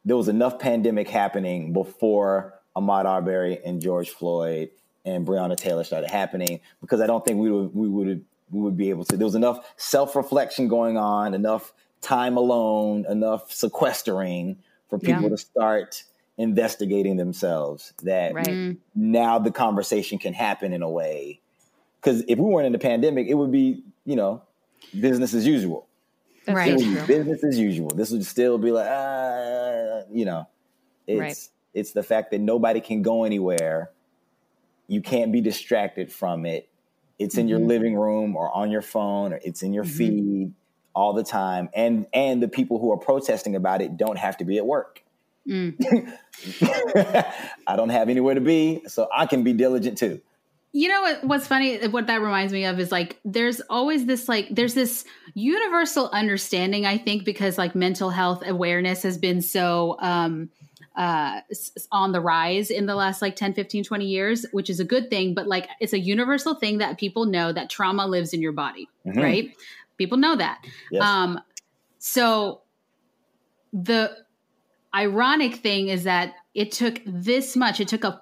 There 0.05 0.17
was 0.17 0.29
enough 0.29 0.59
pandemic 0.59 1.09
happening 1.09 1.73
before 1.73 2.55
Ahmaud 2.77 3.05
Arbery 3.07 3.59
and 3.65 3.81
George 3.81 4.11
Floyd 4.11 4.71
and 5.05 5.27
Breonna 5.27 5.57
Taylor 5.57 5.85
started 5.85 6.11
happening 6.11 6.61
because 6.81 7.01
I 7.01 7.07
don't 7.07 7.25
think 7.25 7.39
we 7.39 7.51
would 7.51 7.75
we 7.75 7.89
would 7.89 8.25
we 8.51 8.61
would 8.61 8.77
be 8.77 8.91
able 8.91 9.05
to. 9.07 9.17
There 9.17 9.27
was 9.27 9.35
enough 9.35 9.73
self 9.77 10.15
reflection 10.17 10.69
going 10.69 10.97
on, 10.97 11.35
enough 11.35 11.73
time 12.01 12.37
alone, 12.37 13.07
enough 13.09 13.51
sequestering 13.53 14.57
for 14.89 14.99
Yeah. 15.03 15.17
people 15.17 15.31
to 15.31 15.39
start 15.39 16.05
investigating 16.37 17.17
themselves. 17.17 17.93
That 18.03 18.35
Right. 18.35 18.47
Mm. 18.47 18.77
now 18.95 19.39
the 19.39 19.51
conversation 19.51 20.19
can 20.19 20.35
happen 20.35 20.73
in 20.73 20.83
a 20.83 20.91
way. 20.91 21.41
Because 22.01 22.23
if 22.29 22.39
we 22.39 22.45
weren't 22.45 22.67
in 22.67 22.73
the 22.73 22.79
pandemic, 22.79 23.29
it 23.29 23.35
would 23.35 23.51
be 23.53 23.83
you 24.05 24.17
know 24.17 24.43
business 25.01 25.33
as 25.35 25.47
usual. 25.47 25.87
That's 26.47 26.57
Right. 26.57 26.79
So 26.81 26.87
true. 26.87 27.07
business 27.07 27.45
as 27.45 27.59
usual. 27.59 27.89
This 27.89 28.11
would 28.11 28.25
still 28.25 28.59
be 28.59 28.71
like, 28.71 28.87
ah, 28.89 30.03
you 30.11 30.25
know, 30.25 30.47
it's 31.07 31.21
Right. 31.21 31.49
it's 31.75 31.93
the 31.93 32.03
fact 32.03 32.31
that 32.31 32.41
nobody 32.41 32.81
can 32.81 33.03
go 33.03 33.25
anywhere. 33.25 33.91
You 34.87 35.01
can't 35.01 35.33
be 35.33 35.41
distracted 35.41 36.13
from 36.13 36.47
it. 36.47 36.69
It's 37.19 37.39
in 37.39 37.49
your 37.49 37.59
Mhm. 37.61 37.67
living 37.69 37.95
room 37.97 38.37
or 38.37 38.51
on 38.55 38.71
your 38.71 38.83
phone 38.83 39.33
or 39.33 39.41
it's 39.43 39.63
in 39.63 39.73
your 39.73 39.85
Mhm. 39.85 39.89
feed 39.97 40.53
all 40.95 41.13
the 41.15 41.23
time. 41.25 41.69
And 41.75 42.07
and 42.13 42.43
the 42.43 42.49
people 42.49 42.79
who 42.79 42.93
are 42.93 42.97
protesting 42.99 43.57
about 43.57 43.81
it 43.83 43.97
don't 43.97 44.19
have 44.19 44.37
to 44.39 44.45
be 44.45 44.59
at 44.59 44.67
work. 44.67 45.03
Mm. 45.49 45.77
I 47.67 47.77
don't 47.77 47.91
have 47.91 48.09
anywhere 48.09 48.35
to 48.35 48.41
be, 48.41 48.83
so 48.87 49.09
I 49.15 49.27
can 49.27 49.43
be 49.43 49.53
diligent 49.53 49.99
too. 49.99 50.21
You 50.77 50.89
know 50.89 51.03
what, 51.03 51.23
what's 51.23 51.47
funny? 51.47 51.87
What 51.87 52.09
that 52.09 52.21
reminds 52.21 52.53
me 52.53 52.65
of 52.65 52.81
is 52.81 52.91
like 52.91 53.21
there's 53.25 53.61
always 53.71 54.07
this 54.07 54.29
like 54.29 54.49
there's 54.51 54.75
this 54.75 55.05
universal 55.35 56.11
understanding. 56.13 56.85
I 56.85 56.99
think 56.99 57.25
because 57.25 57.57
like 57.57 57.77
mental 57.77 58.11
health 58.11 58.43
awareness 58.45 59.05
has 59.05 59.17
been 59.17 59.41
so 59.41 59.97
um, 60.01 60.51
uh, 60.97 61.43
on 61.93 62.11
the 62.11 62.21
rise 62.21 62.73
in 62.73 62.87
the 62.87 62.97
last 62.97 63.23
like 63.23 63.37
10, 63.37 63.55
15, 63.55 63.85
20 63.85 64.05
years, 64.05 64.47
which 64.51 64.69
is 64.69 64.81
a 64.81 64.85
good 64.85 65.11
thing. 65.11 65.33
But 65.33 65.47
like 65.47 65.69
it's 65.79 65.93
a 65.93 65.99
universal 66.01 66.57
thing 66.57 66.79
that 66.79 66.99
people 66.99 67.25
know 67.27 67.53
that 67.53 67.71
trauma 67.71 68.05
lives 68.05 68.35
in 68.35 68.43
your 68.43 68.51
body, 68.51 68.89
Mhm. 69.07 69.23
right? 69.23 69.57
People 69.97 70.19
know 70.19 70.35
that. 70.35 70.67
Yes. 70.91 71.05
Um, 71.05 71.39
so 72.01 72.63
the 73.73 74.11
ironic 74.93 75.55
thing 75.55 75.87
is 75.87 76.03
that 76.03 76.35
it 76.53 76.73
took 76.73 77.01
this 77.07 77.55
much. 77.55 77.79
It 77.79 77.87
took 77.87 78.03
a 78.03 78.21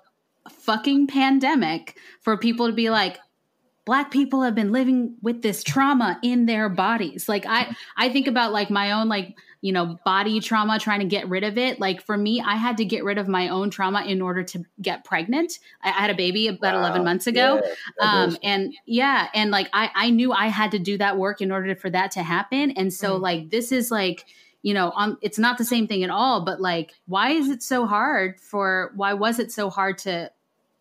fucking 0.50 1.06
pandemic 1.06 1.96
for 2.20 2.36
people 2.36 2.66
to 2.66 2.72
be 2.72 2.90
like, 2.90 3.18
black 3.84 4.12
people 4.12 4.42
have 4.42 4.54
been 4.54 4.70
living 4.70 5.16
with 5.22 5.42
this 5.42 5.64
trauma 5.64 6.18
in 6.22 6.46
their 6.46 6.68
bodies. 6.68 7.28
Like 7.28 7.44
i 7.46 7.74
i 7.96 8.08
think 8.08 8.28
about 8.28 8.52
like 8.52 8.70
my 8.70 8.92
own 8.92 9.08
like 9.08 9.36
you 9.60 9.72
know 9.72 9.98
body 10.04 10.38
trauma 10.38 10.78
trying 10.78 11.00
to 11.00 11.06
get 11.06 11.28
rid 11.28 11.42
of 11.42 11.58
it. 11.58 11.80
Like 11.80 12.00
for 12.00 12.16
me 12.16 12.40
i 12.40 12.54
had 12.54 12.76
to 12.76 12.84
get 12.84 13.02
rid 13.02 13.18
of 13.18 13.26
my 13.26 13.48
own 13.48 13.70
trauma 13.70 14.04
in 14.04 14.22
order 14.22 14.44
to 14.44 14.64
get 14.80 15.04
pregnant. 15.04 15.58
I, 15.82 15.88
I 15.88 15.92
had 15.94 16.10
a 16.10 16.14
baby 16.14 16.46
about 16.46 16.74
Wow. 16.74 16.80
11 16.80 17.02
months 17.04 17.26
ago. 17.26 17.60
Yeah, 18.00 18.22
um 18.22 18.36
and 18.44 18.72
yeah 18.86 19.26
and 19.34 19.50
like 19.50 19.68
i 19.72 19.90
i 19.96 20.10
knew 20.10 20.32
i 20.32 20.46
had 20.46 20.70
to 20.70 20.78
do 20.78 20.96
that 20.98 21.18
work 21.18 21.40
in 21.40 21.50
order 21.50 21.74
for 21.74 21.90
that 21.90 22.12
to 22.12 22.22
happen. 22.22 22.70
And 22.72 22.92
so 22.94 23.18
Mm. 23.18 23.20
like 23.20 23.50
this 23.50 23.72
is 23.72 23.90
like 23.90 24.26
you 24.62 24.74
know 24.74 24.90
on 24.90 25.18
it's 25.20 25.38
not 25.38 25.58
the 25.58 25.64
same 25.64 25.86
thing 25.86 26.02
at 26.02 26.10
all 26.10 26.44
but 26.44 26.60
like 26.60 26.92
why 27.06 27.30
is 27.30 27.48
it 27.48 27.62
so 27.62 27.86
hard 27.86 28.40
for 28.40 28.92
why 28.94 29.12
was 29.12 29.38
it 29.38 29.52
so 29.52 29.70
hard 29.70 29.98
to 29.98 30.30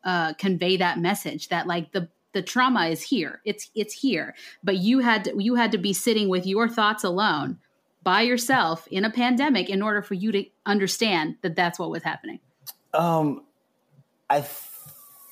uh 0.04 0.34
convey 0.34 0.78
that 0.78 1.00
message 1.00 1.50
that 1.50 1.68
like 1.68 1.92
the 1.92 2.08
the 2.34 2.42
trauma 2.42 2.88
is 2.88 3.02
here 3.02 3.42
it's 3.44 3.70
it's 3.76 3.94
here 3.94 4.34
but 4.64 4.78
you 4.78 5.00
had 5.00 5.26
to, 5.26 5.44
you 5.44 5.56
had 5.56 5.72
to 5.72 5.78
be 5.78 5.94
sitting 5.94 6.30
with 6.30 6.46
your 6.46 6.70
thoughts 6.70 7.04
alone 7.04 7.58
by 8.04 8.22
yourself 8.22 8.88
in 8.88 9.06
a 9.06 9.10
pandemic 9.10 9.70
in 9.70 9.82
order 9.82 10.02
for 10.02 10.14
you 10.14 10.32
to 10.32 10.46
understand 10.66 11.36
that 11.42 11.56
that's 11.56 11.78
what 11.78 11.90
was 11.90 12.04
happening? 12.04 12.40
Um, 12.94 13.46
I 14.30 14.40
th- 14.40 14.50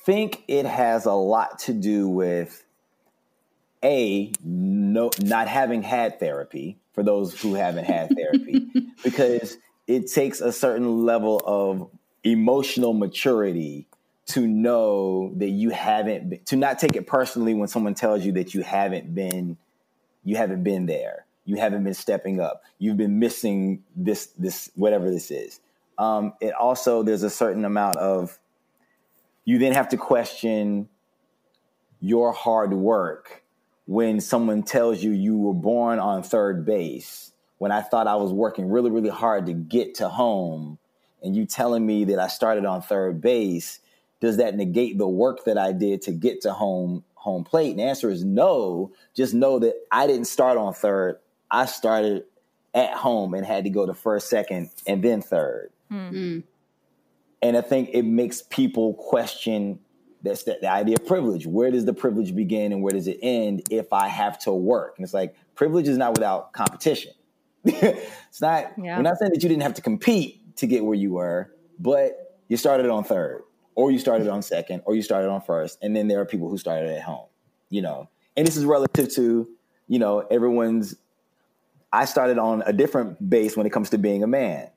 think 0.04 0.44
it 0.48 0.66
has 0.66 1.06
a 1.06 1.12
lot 1.12 1.58
to 1.60 1.72
do 1.72 2.08
with 2.08 2.64
a 3.84 4.32
no 4.44 5.10
not 5.20 5.48
having 5.48 5.82
had 5.82 6.20
therapy 6.20 6.78
for 6.92 7.02
those 7.02 7.40
who 7.40 7.54
haven't 7.54 7.84
had 7.84 8.14
therapy 8.14 8.66
because 9.04 9.56
it 9.86 10.10
takes 10.10 10.40
a 10.40 10.52
certain 10.52 11.04
level 11.04 11.40
of 11.44 11.90
emotional 12.24 12.92
maturity 12.92 13.86
to 14.26 14.46
know 14.46 15.32
that 15.36 15.48
you 15.48 15.70
haven't 15.70 16.30
been, 16.30 16.44
to 16.44 16.56
not 16.56 16.78
take 16.78 16.94
it 16.94 17.06
personally 17.06 17.54
when 17.54 17.68
someone 17.68 17.94
tells 17.94 18.24
you 18.24 18.32
that 18.32 18.54
you 18.54 18.62
haven't 18.62 19.14
been 19.14 19.56
you 20.22 20.36
haven't 20.36 20.62
been 20.62 20.86
there. 20.86 21.24
You 21.46 21.56
haven't 21.56 21.82
been 21.82 21.94
stepping 21.94 22.40
up. 22.40 22.62
You've 22.78 22.98
been 22.98 23.18
missing 23.18 23.82
this 23.96 24.26
this 24.38 24.70
whatever 24.74 25.10
this 25.10 25.30
is. 25.30 25.60
Um, 25.98 26.34
it 26.40 26.54
also 26.54 27.02
there's 27.02 27.22
a 27.22 27.30
certain 27.30 27.64
amount 27.64 27.96
of 27.96 28.38
you 29.44 29.58
then 29.58 29.72
have 29.72 29.88
to 29.88 29.96
question 29.96 30.88
your 32.00 32.32
hard 32.32 32.72
work 32.72 33.42
when 33.90 34.20
someone 34.20 34.62
tells 34.62 35.02
you 35.02 35.10
you 35.10 35.36
were 35.36 35.54
born 35.54 35.98
on 35.98 36.22
third 36.22 36.64
base 36.64 37.32
when 37.58 37.72
i 37.72 37.80
thought 37.80 38.06
i 38.06 38.14
was 38.14 38.32
working 38.32 38.68
really 38.70 38.90
really 38.90 39.10
hard 39.10 39.46
to 39.46 39.52
get 39.52 39.94
to 39.94 40.08
home 40.08 40.78
and 41.22 41.34
you 41.34 41.44
telling 41.44 41.84
me 41.84 42.04
that 42.04 42.18
i 42.18 42.28
started 42.28 42.64
on 42.64 42.80
third 42.80 43.20
base 43.20 43.80
does 44.20 44.36
that 44.36 44.54
negate 44.54 44.98
the 44.98 45.08
work 45.08 45.44
that 45.44 45.58
i 45.58 45.72
did 45.72 46.02
to 46.02 46.12
get 46.12 46.40
to 46.40 46.52
home 46.52 47.02
home 47.20 47.44
plate? 47.44 47.70
And 47.70 47.78
the 47.78 47.84
answer 47.84 48.10
is 48.10 48.24
no. 48.24 48.92
Just 49.14 49.34
know 49.34 49.58
that 49.58 49.74
i 49.92 50.06
didn't 50.06 50.24
start 50.24 50.56
on 50.56 50.72
third. 50.72 51.18
I 51.50 51.66
started 51.66 52.24
at 52.74 52.94
home 52.94 53.34
and 53.34 53.44
had 53.44 53.64
to 53.64 53.70
go 53.70 53.84
to 53.84 53.94
first 53.94 54.30
second 54.30 54.70
and 54.86 55.02
then 55.02 55.22
third. 55.22 55.70
Mm. 55.90 56.44
and 57.42 57.56
I 57.56 57.62
think 57.62 57.90
it 57.92 58.04
makes 58.04 58.42
people 58.42 58.94
question 58.94 59.80
that's 60.22 60.44
the, 60.44 60.58
the 60.60 60.70
idea 60.70 60.96
of 60.96 61.06
privilege. 61.06 61.46
Where 61.46 61.70
does 61.70 61.84
the 61.84 61.92
privilege 61.92 62.34
begin 62.34 62.72
and 62.72 62.82
where 62.82 62.92
does 62.92 63.08
it 63.08 63.18
end 63.22 63.62
if 63.70 63.92
I 63.92 64.08
have 64.08 64.38
to 64.40 64.52
work? 64.52 64.94
And 64.96 65.04
it's 65.04 65.14
like 65.14 65.34
privilege 65.54 65.88
is 65.88 65.96
not 65.96 66.12
without 66.12 66.52
competition. 66.52 67.12
it's 67.64 68.40
not. 68.40 68.72
Yeah. 68.78 68.96
We're 68.96 69.02
not 69.02 69.18
saying 69.18 69.32
that 69.32 69.42
you 69.42 69.48
didn't 69.48 69.62
have 69.62 69.74
to 69.74 69.82
compete 69.82 70.56
to 70.56 70.66
get 70.66 70.84
where 70.84 70.96
you 70.96 71.12
were, 71.12 71.54
but 71.78 72.38
you 72.48 72.56
started 72.56 72.90
on 72.90 73.04
third, 73.04 73.42
or 73.74 73.90
you 73.90 73.98
started 73.98 74.28
on 74.28 74.42
second, 74.42 74.82
or 74.84 74.94
you 74.94 75.02
started 75.02 75.28
on 75.28 75.40
first, 75.40 75.78
and 75.82 75.94
then 75.94 76.08
there 76.08 76.20
are 76.20 76.24
people 76.24 76.48
who 76.48 76.58
started 76.58 76.90
at 76.90 77.02
home. 77.02 77.26
You 77.68 77.82
know, 77.82 78.08
and 78.36 78.46
this 78.46 78.56
is 78.56 78.64
relative 78.64 79.12
to 79.14 79.48
you 79.88 79.98
know 79.98 80.20
everyone's. 80.30 80.96
I 81.92 82.04
started 82.04 82.38
on 82.38 82.62
a 82.66 82.72
different 82.72 83.28
base 83.28 83.56
when 83.56 83.66
it 83.66 83.70
comes 83.70 83.90
to 83.90 83.98
being 83.98 84.22
a 84.22 84.26
man 84.26 84.70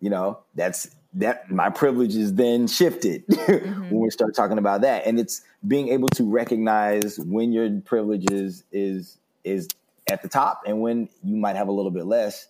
you 0.00 0.10
know 0.10 0.38
that's 0.54 0.88
that 1.14 1.50
my 1.50 1.70
privileges 1.70 2.34
then 2.34 2.66
shifted 2.66 3.26
mm-hmm. 3.28 3.90
when 3.90 4.00
we 4.00 4.10
start 4.10 4.34
talking 4.34 4.58
about 4.58 4.82
that. 4.82 5.06
And 5.06 5.18
it's 5.18 5.42
being 5.66 5.88
able 5.88 6.08
to 6.10 6.24
recognize 6.24 7.18
when 7.18 7.52
your 7.52 7.80
privileges 7.80 8.64
is 8.72 9.16
is 9.44 9.68
at 10.10 10.22
the 10.22 10.28
top 10.28 10.62
and 10.66 10.80
when 10.80 11.08
you 11.22 11.36
might 11.36 11.56
have 11.56 11.68
a 11.68 11.72
little 11.72 11.90
bit 11.90 12.06
less 12.06 12.46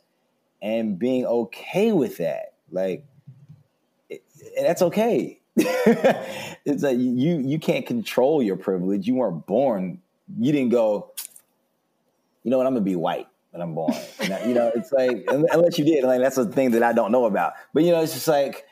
and 0.61 0.99
being 0.99 1.25
okay 1.27 1.93
with 1.93 2.19
that. 2.19 2.55
Like 2.71 3.05
it, 4.09 4.23
and 4.57 4.67
that's 4.67 4.83
okay. 4.83 5.39
It's 6.65 6.83
like 6.83 6.99
you 6.99 7.39
you 7.39 7.59
can't 7.59 7.87
control 7.87 8.43
your 8.43 8.57
privilege. 8.57 9.07
You 9.07 9.15
weren't 9.15 9.47
born. 9.47 10.03
You 10.39 10.53
didn't 10.53 10.69
go 10.69 11.13
you 12.49 12.51
know 12.51 12.59
what? 12.59 12.67
I'm 12.67 12.73
gonna 12.73 12.85
be 12.85 12.97
white 12.97 13.27
when 13.51 13.63
i'm 13.63 13.75
born. 13.75 13.95
You 14.47 14.55
know 14.55 14.71
it's 14.75 14.93
like 14.93 15.25
unless 15.29 15.79
you 15.79 15.85
did 15.85 16.05
like 16.05 16.21
that's 16.21 16.37
a 16.39 16.45
thing 16.47 16.73
that 16.73 16.83
i 16.83 16.93
don't 16.93 17.13
know 17.13 17.25
about. 17.27 17.55
But 17.75 17.83
you 17.85 17.93
know 17.93 18.03
it's 18.03 18.15
just 18.15 18.29
like 18.29 18.67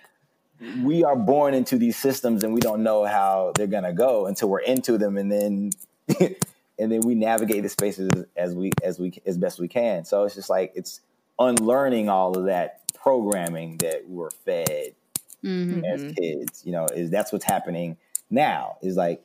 we 0.83 1.05
are 1.05 1.17
born 1.17 1.53
into 1.55 1.77
these 1.77 1.97
systems 1.97 2.43
and 2.43 2.55
we 2.55 2.61
don't 2.61 2.83
know 2.83 3.05
how 3.05 3.53
they're 3.57 3.67
gonna 3.67 3.93
go 3.93 4.27
until 4.27 4.49
we're 4.49 4.61
into 4.61 4.97
them 4.99 5.17
and 5.19 5.31
then 5.31 5.71
and 6.79 6.93
then 6.93 7.01
we 7.01 7.15
navigate 7.15 7.63
the 7.63 7.69
spaces 7.69 8.11
as 8.37 8.55
we 8.55 8.71
as 8.83 8.99
we 8.99 9.13
as 9.27 9.37
best 9.39 9.59
we 9.59 9.69
can. 9.69 10.05
So 10.05 10.25
it's 10.25 10.35
just 10.35 10.49
like 10.51 10.73
it's 10.75 11.01
unlearning 11.39 12.09
all 12.09 12.37
of 12.39 12.47
that 12.47 12.81
programming 12.95 13.77
that 13.79 14.09
we're 14.09 14.31
fed 14.31 14.95
Mhm. 15.45 15.85
as 15.85 16.15
kids. 16.15 16.63
You 16.65 16.73
know 16.73 16.87
is 16.87 17.11
that's 17.11 17.33
what's 17.33 17.45
happening 17.45 17.97
now. 18.31 18.79
Is 18.83 18.97
like 18.97 19.23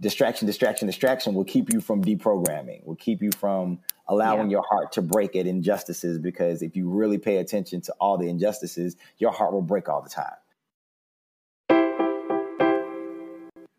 distraction 0.00 0.46
distraction 0.46 0.86
distraction 0.86 1.34
will 1.34 1.44
keep 1.44 1.72
you 1.72 1.80
from 1.80 2.02
deprogramming 2.02 2.84
will 2.84 2.96
keep 2.96 3.22
you 3.22 3.30
from 3.38 3.78
allowing 4.08 4.50
your 4.50 4.64
heart 4.68 4.92
to 4.92 5.00
break 5.00 5.36
at 5.36 5.46
injustices 5.46 6.18
because 6.18 6.62
if 6.62 6.74
you 6.76 6.88
really 6.88 7.16
pay 7.16 7.38
attention 7.38 7.80
to 7.80 7.94
all 8.00 8.18
the 8.18 8.28
injustices 8.28 8.96
your 9.18 9.30
heart 9.30 9.52
will 9.52 9.62
break 9.62 9.88
all 9.88 10.02
the 10.02 10.10
time 10.10 10.34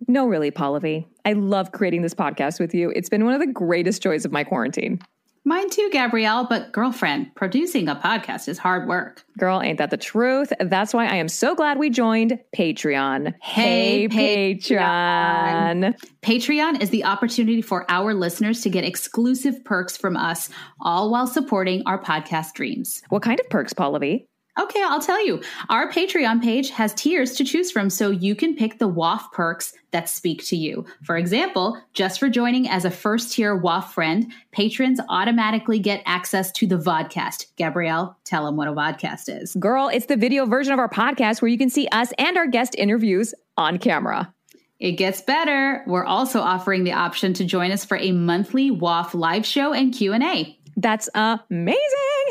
No, 0.07 0.27
really, 0.27 0.51
Pallavi. 0.51 1.05
I 1.25 1.33
love 1.33 1.71
creating 1.71 2.03
this 2.03 2.13
podcast 2.13 2.59
with 2.59 2.75
you. 2.75 2.91
It's 2.95 3.09
been 3.09 3.25
one 3.25 3.33
of 3.33 3.39
the 3.39 3.51
greatest 3.51 4.03
joys 4.03 4.23
of 4.23 4.31
my 4.31 4.43
quarantine. 4.43 5.01
Mine 5.47 5.69
too, 5.69 5.89
Gabrielle, 5.91 6.47
but 6.49 6.71
girlfriend, 6.71 7.35
producing 7.35 7.87
a 7.87 7.95
podcast 7.95 8.47
is 8.47 8.57
hard 8.57 8.87
work. 8.87 9.23
Girl, 9.37 9.61
ain't 9.61 9.77
that 9.77 9.91
the 9.91 9.97
truth? 9.97 10.51
That's 10.59 10.91
why 10.91 11.05
I 11.05 11.17
am 11.17 11.27
so 11.27 11.53
glad 11.53 11.77
we 11.77 11.91
joined 11.91 12.39
Patreon. 12.57 13.31
Hey, 13.43 14.07
Patreon. 14.07 15.95
Patreon 16.23 16.81
is 16.81 16.89
the 16.89 17.03
opportunity 17.03 17.61
for 17.61 17.85
our 17.91 18.15
listeners 18.15 18.61
to 18.61 18.71
get 18.71 18.85
exclusive 18.85 19.63
perks 19.63 19.95
from 19.95 20.17
us, 20.17 20.49
all 20.81 21.11
while 21.11 21.27
supporting 21.27 21.83
our 21.85 22.01
podcast 22.01 22.53
dreams. 22.53 23.03
What 23.09 23.21
kind 23.21 23.39
of 23.39 23.47
perks, 23.47 23.71
Pallavi? 23.71 24.25
Okay, 24.57 24.81
I'll 24.81 25.01
tell 25.01 25.25
you. 25.25 25.41
Our 25.67 25.91
Patreon 25.91 26.41
page 26.41 26.69
has 26.69 26.93
tiers 26.93 27.33
to 27.33 27.43
choose 27.43 27.71
from, 27.71 27.89
so 27.89 28.09
you 28.09 28.35
can 28.35 28.55
pick 28.55 28.79
the 28.79 28.89
WAF 28.89 29.31
perks 29.33 29.73
that 29.91 30.07
speak 30.07 30.45
to 30.45 30.55
you. 30.55 30.85
For 31.03 31.17
example, 31.17 31.77
just 31.93 32.21
for 32.21 32.29
joining 32.29 32.69
as 32.69 32.85
a 32.85 32.91
first 32.91 33.33
tier 33.33 33.59
WAF 33.59 33.89
friend, 33.89 34.31
patrons 34.51 35.01
automatically 35.09 35.77
get 35.79 36.01
access 36.05 36.53
to 36.53 36.67
the 36.67 36.77
vodcast. 36.77 37.47
Gabrielle, 37.57 38.17
tell 38.23 38.45
them 38.45 38.55
what 38.55 38.69
a 38.69 38.73
vodcast 38.73 39.41
is. 39.41 39.55
Girl, 39.55 39.89
it's 39.89 40.05
the 40.05 40.15
video 40.15 40.45
version 40.45 40.71
of 40.71 40.79
our 40.79 40.89
podcast 40.89 41.41
where 41.41 41.49
you 41.49 41.57
can 41.57 41.69
see 41.69 41.89
us 41.91 42.13
and 42.17 42.37
our 42.37 42.47
guest 42.47 42.75
interviews 42.77 43.33
on 43.57 43.77
camera. 43.77 44.33
It 44.79 44.93
gets 44.93 45.21
better. 45.21 45.83
We're 45.85 46.05
also 46.05 46.39
offering 46.39 46.85
the 46.85 46.93
option 46.93 47.33
to 47.33 47.43
join 47.43 47.71
us 47.71 47.83
for 47.83 47.97
a 47.97 48.13
monthly 48.13 48.71
WAF 48.71 49.13
live 49.13 49.45
show 49.45 49.73
and 49.73 49.93
Q&A. 49.93 50.57
That's 50.77 51.09
amazing. 51.13 51.81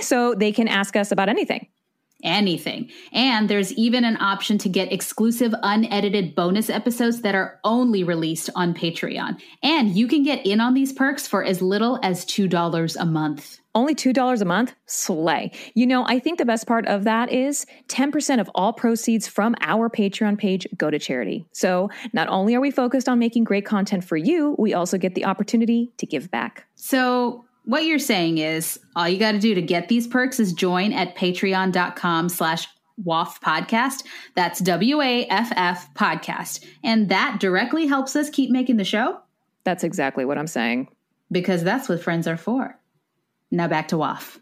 So 0.00 0.34
they 0.34 0.52
can 0.52 0.68
ask 0.68 0.96
us 0.96 1.12
about 1.12 1.28
anything. 1.28 1.66
Anything. 2.24 2.90
And 3.12 3.48
there's 3.48 3.72
even 3.74 4.04
an 4.04 4.16
option 4.20 4.58
to 4.58 4.68
get 4.68 4.92
exclusive 4.92 5.54
unedited 5.62 6.34
bonus 6.34 6.70
episodes 6.70 7.20
that 7.22 7.34
are 7.34 7.60
only 7.64 8.02
released 8.02 8.50
on 8.54 8.74
Patreon. 8.74 9.40
And 9.62 9.96
you 9.96 10.08
can 10.08 10.22
get 10.22 10.44
in 10.46 10.60
on 10.60 10.74
these 10.74 10.92
perks 10.92 11.26
for 11.26 11.44
as 11.44 11.62
little 11.62 12.00
as 12.02 12.24
$2 12.24 12.96
a 12.98 13.04
month. 13.04 13.58
Only 13.76 13.94
$2 13.96 14.40
a 14.40 14.44
month? 14.44 14.72
Slay. 14.86 15.50
You 15.74 15.86
know, 15.86 16.04
I 16.06 16.20
think 16.20 16.38
the 16.38 16.44
best 16.44 16.66
part 16.66 16.86
of 16.86 17.04
that 17.04 17.32
is 17.32 17.66
10% 17.88 18.40
of 18.40 18.48
all 18.54 18.72
proceeds 18.72 19.26
from 19.26 19.56
our 19.62 19.90
Patreon 19.90 20.38
page 20.38 20.66
go 20.76 20.90
to 20.90 20.98
charity. 20.98 21.44
So 21.52 21.90
not 22.12 22.28
only 22.28 22.54
are 22.54 22.60
we 22.60 22.70
focused 22.70 23.08
on 23.08 23.18
making 23.18 23.44
great 23.44 23.66
content 23.66 24.04
for 24.04 24.16
you, 24.16 24.54
we 24.58 24.74
also 24.74 24.96
get 24.96 25.16
the 25.16 25.24
opportunity 25.24 25.92
to 25.98 26.06
give 26.06 26.30
back. 26.30 26.66
So 26.76 27.44
what 27.64 27.84
you're 27.84 27.98
saying 27.98 28.38
is 28.38 28.78
all 28.94 29.08
you 29.08 29.18
got 29.18 29.32
to 29.32 29.38
do 29.38 29.54
to 29.54 29.62
get 29.62 29.88
these 29.88 30.06
perks 30.06 30.38
is 30.38 30.52
join 30.52 30.92
at 30.92 31.16
patreon.com 31.16 32.28
slash 32.28 32.68
WAF 33.04 33.40
podcast. 33.40 34.04
That's 34.34 34.60
W-A-F-F 34.60 35.94
podcast. 35.94 36.64
And 36.84 37.08
that 37.08 37.38
directly 37.40 37.86
helps 37.86 38.14
us 38.16 38.30
keep 38.30 38.50
making 38.50 38.76
the 38.76 38.84
show 38.84 39.18
That's 39.64 39.82
exactly 39.82 40.24
what 40.24 40.38
I'm 40.38 40.46
saying. 40.46 40.88
because 41.32 41.64
that's 41.64 41.88
what 41.88 42.02
friends 42.02 42.28
are 42.28 42.36
for. 42.36 42.78
Now 43.50 43.66
back 43.66 43.88
to 43.88 43.96
WAF. 43.96 44.38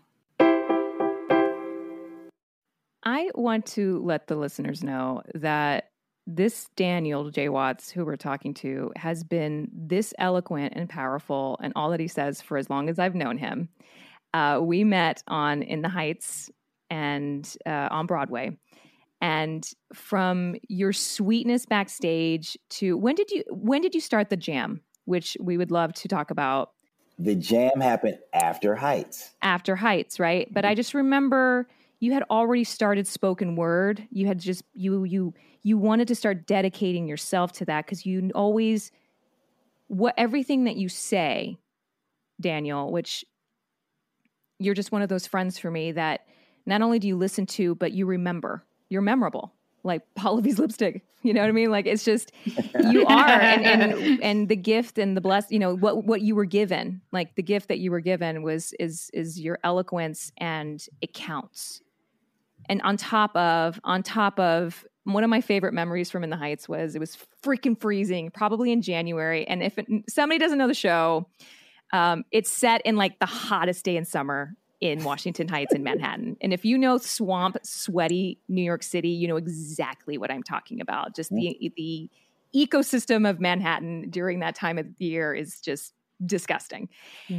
I 3.05 3.31
want 3.35 3.67
to 3.67 4.01
let 4.05 4.27
the 4.27 4.37
listeners 4.37 4.83
know 4.85 5.23
that 5.35 5.92
this 6.27 6.69
Daniel 6.77 7.31
J. 7.31 7.49
Watts, 7.49 7.91
who 7.91 8.05
we're 8.05 8.17
talking 8.17 8.55
to, 8.55 8.93
has 8.97 9.25
been 9.25 9.69
this 9.73 10.15
eloquent 10.19 10.75
and 10.77 10.89
powerful 10.89 11.59
and 11.63 11.73
all 11.77 11.91
that 11.91 12.01
he 12.01 12.09
says 12.09 12.41
for 12.41 12.57
as 12.57 12.71
long 12.71 12.89
as 12.89 12.99
I've 12.99 13.15
known 13.15 13.39
him. 13.39 13.69
Uh, 14.33 14.61
we 14.63 14.85
met 14.85 15.23
on 15.29 15.63
In 15.63 15.83
the 15.83 15.89
Heights 15.89 16.51
and 16.91 17.51
uh, 17.67 17.89
on 17.91 18.07
Broadway. 18.07 18.57
And 19.21 19.69
from 19.95 20.57
your 20.69 20.93
sweetness 20.93 21.67
backstage 21.67 22.57
to 22.71 22.97
when 22.97 23.15
did 23.15 23.31
you 23.31 23.45
when 23.51 23.81
did 23.81 23.95
you 23.95 24.01
start 24.01 24.31
the 24.31 24.37
jam, 24.37 24.81
which 25.05 25.37
we 25.41 25.57
would 25.57 25.71
love 25.71 25.93
to 25.95 26.09
talk 26.09 26.31
about 26.31 26.71
The 27.19 27.37
jam 27.37 27.81
happened 27.81 28.19
after 28.33 28.75
Heights. 28.75 29.31
after 29.43 29.77
Heights, 29.77 30.19
right? 30.19 30.49
But 30.53 30.65
I 30.65 30.75
just 30.75 30.93
remember 30.93 31.69
you 32.03 32.13
had 32.13 32.25
already 32.29 32.65
started 32.65 33.07
spoken 33.07 33.55
word. 33.55 34.09
You 34.11 34.27
had 34.27 34.41
just 34.41 34.65
you 34.75 35.05
you 35.05 35.35
you 35.63 35.79
wanted 35.79 36.09
to 36.09 36.17
start 36.17 36.49
dedicating 36.49 37.07
yourself 37.07 37.53
to 37.53 37.65
that 37.67 37.87
because 37.87 38.05
you 38.05 38.29
always 38.35 38.91
what 39.87 40.13
everything 40.19 40.65
that 40.65 40.75
you 40.75 40.89
say, 40.89 41.59
Daniel, 42.41 42.91
which 42.91 43.25
you're 44.59 44.75
just 44.75 44.91
one 44.91 45.03
of 45.03 45.11
those 45.11 45.29
friends 45.29 45.61
for 45.61 45.71
me 45.71 45.93
that 45.93 46.27
not 46.67 46.83
only 46.83 46.99
do 46.99 47.07
you 47.07 47.17
listen 47.17 47.47
to, 47.47 47.77
but 47.77 47.93
you 47.93 48.05
remember. 48.05 48.65
You're 48.89 49.01
memorable. 49.01 49.53
Like 49.85 50.03
Pallavi's 50.17 50.59
lipstick. 50.59 51.05
You 51.23 51.33
know 51.33 51.41
what 51.43 51.51
I 51.51 51.53
mean? 51.53 51.71
Like 51.71 51.87
it's 51.87 52.05
just 52.05 52.33
you 52.81 53.07
are 53.07 53.29
and, 53.29 53.65
and 53.65 54.21
and 54.21 54.49
the 54.49 54.57
gift 54.57 54.99
and 54.99 55.17
the 55.17 55.21
bless, 55.21 55.53
you 55.53 55.61
know, 55.61 55.77
what 55.77 56.05
what 56.05 56.21
you 56.21 56.35
were 56.35 56.47
given. 56.47 57.01
Like 57.13 57.37
the 57.37 57.45
gift 57.45 57.69
that 57.69 57.79
you 57.79 57.93
were 57.93 58.01
given 58.01 58.43
was 58.43 58.75
is 58.81 59.09
is 59.15 59.39
your 59.39 59.61
eloquence 59.63 60.33
and 60.37 60.85
it 61.01 61.15
counts. 61.15 61.81
And 62.73 62.81
on 62.85 62.97
top 62.97 63.37
of 63.37 63.79
on 63.85 64.03
top 64.03 64.41
of 64.41 64.87
one 65.05 65.25
of 65.25 65.29
my 65.29 65.43
favorite 65.43 65.75
memories 65.75 66.11
from 66.11 66.25
In 66.25 66.31
the 66.31 66.39
Heights 66.39 66.71
was 66.71 66.95
it 66.95 67.01
was 67.01 67.19
freaking 67.45 67.79
freezing, 67.79 68.31
probably 68.31 68.73
in 68.73 68.81
January. 68.81 69.47
And 69.47 69.63
if 69.63 69.77
it, 69.77 69.87
somebody 70.09 70.39
doesn't 70.39 70.57
know 70.57 70.69
the 70.69 70.73
show, 70.73 71.29
um, 71.93 72.25
it's 72.31 72.51
set 72.51 72.81
in 72.87 72.97
like 72.97 73.19
the 73.19 73.27
hottest 73.27 73.85
day 73.85 73.99
in 73.99 74.07
summer 74.07 74.55
in 74.81 75.05
Washington 75.05 75.49
Heights 75.49 75.75
in 75.75 75.83
Manhattan. 75.83 76.39
And 76.41 76.55
if 76.55 76.65
you 76.65 76.79
know 76.79 76.97
swamp, 76.97 77.59
sweaty 77.63 78.41
New 78.49 78.63
York 78.63 78.83
City, 78.83 79.11
you 79.11 79.29
know 79.29 79.37
exactly 79.37 80.17
what 80.17 80.31
I'm 80.31 80.43
talking 80.43 80.81
about. 80.81 81.15
Just 81.15 81.29
the 81.29 81.71
the 81.77 82.09
ecosystem 82.57 83.29
of 83.29 83.39
Manhattan 83.39 84.09
during 84.09 84.41
that 84.41 84.55
time 84.55 84.79
of 84.79 84.87
the 84.99 85.05
year 85.05 85.35
is 85.35 85.61
just 85.61 85.93
disgusting. 86.25 86.89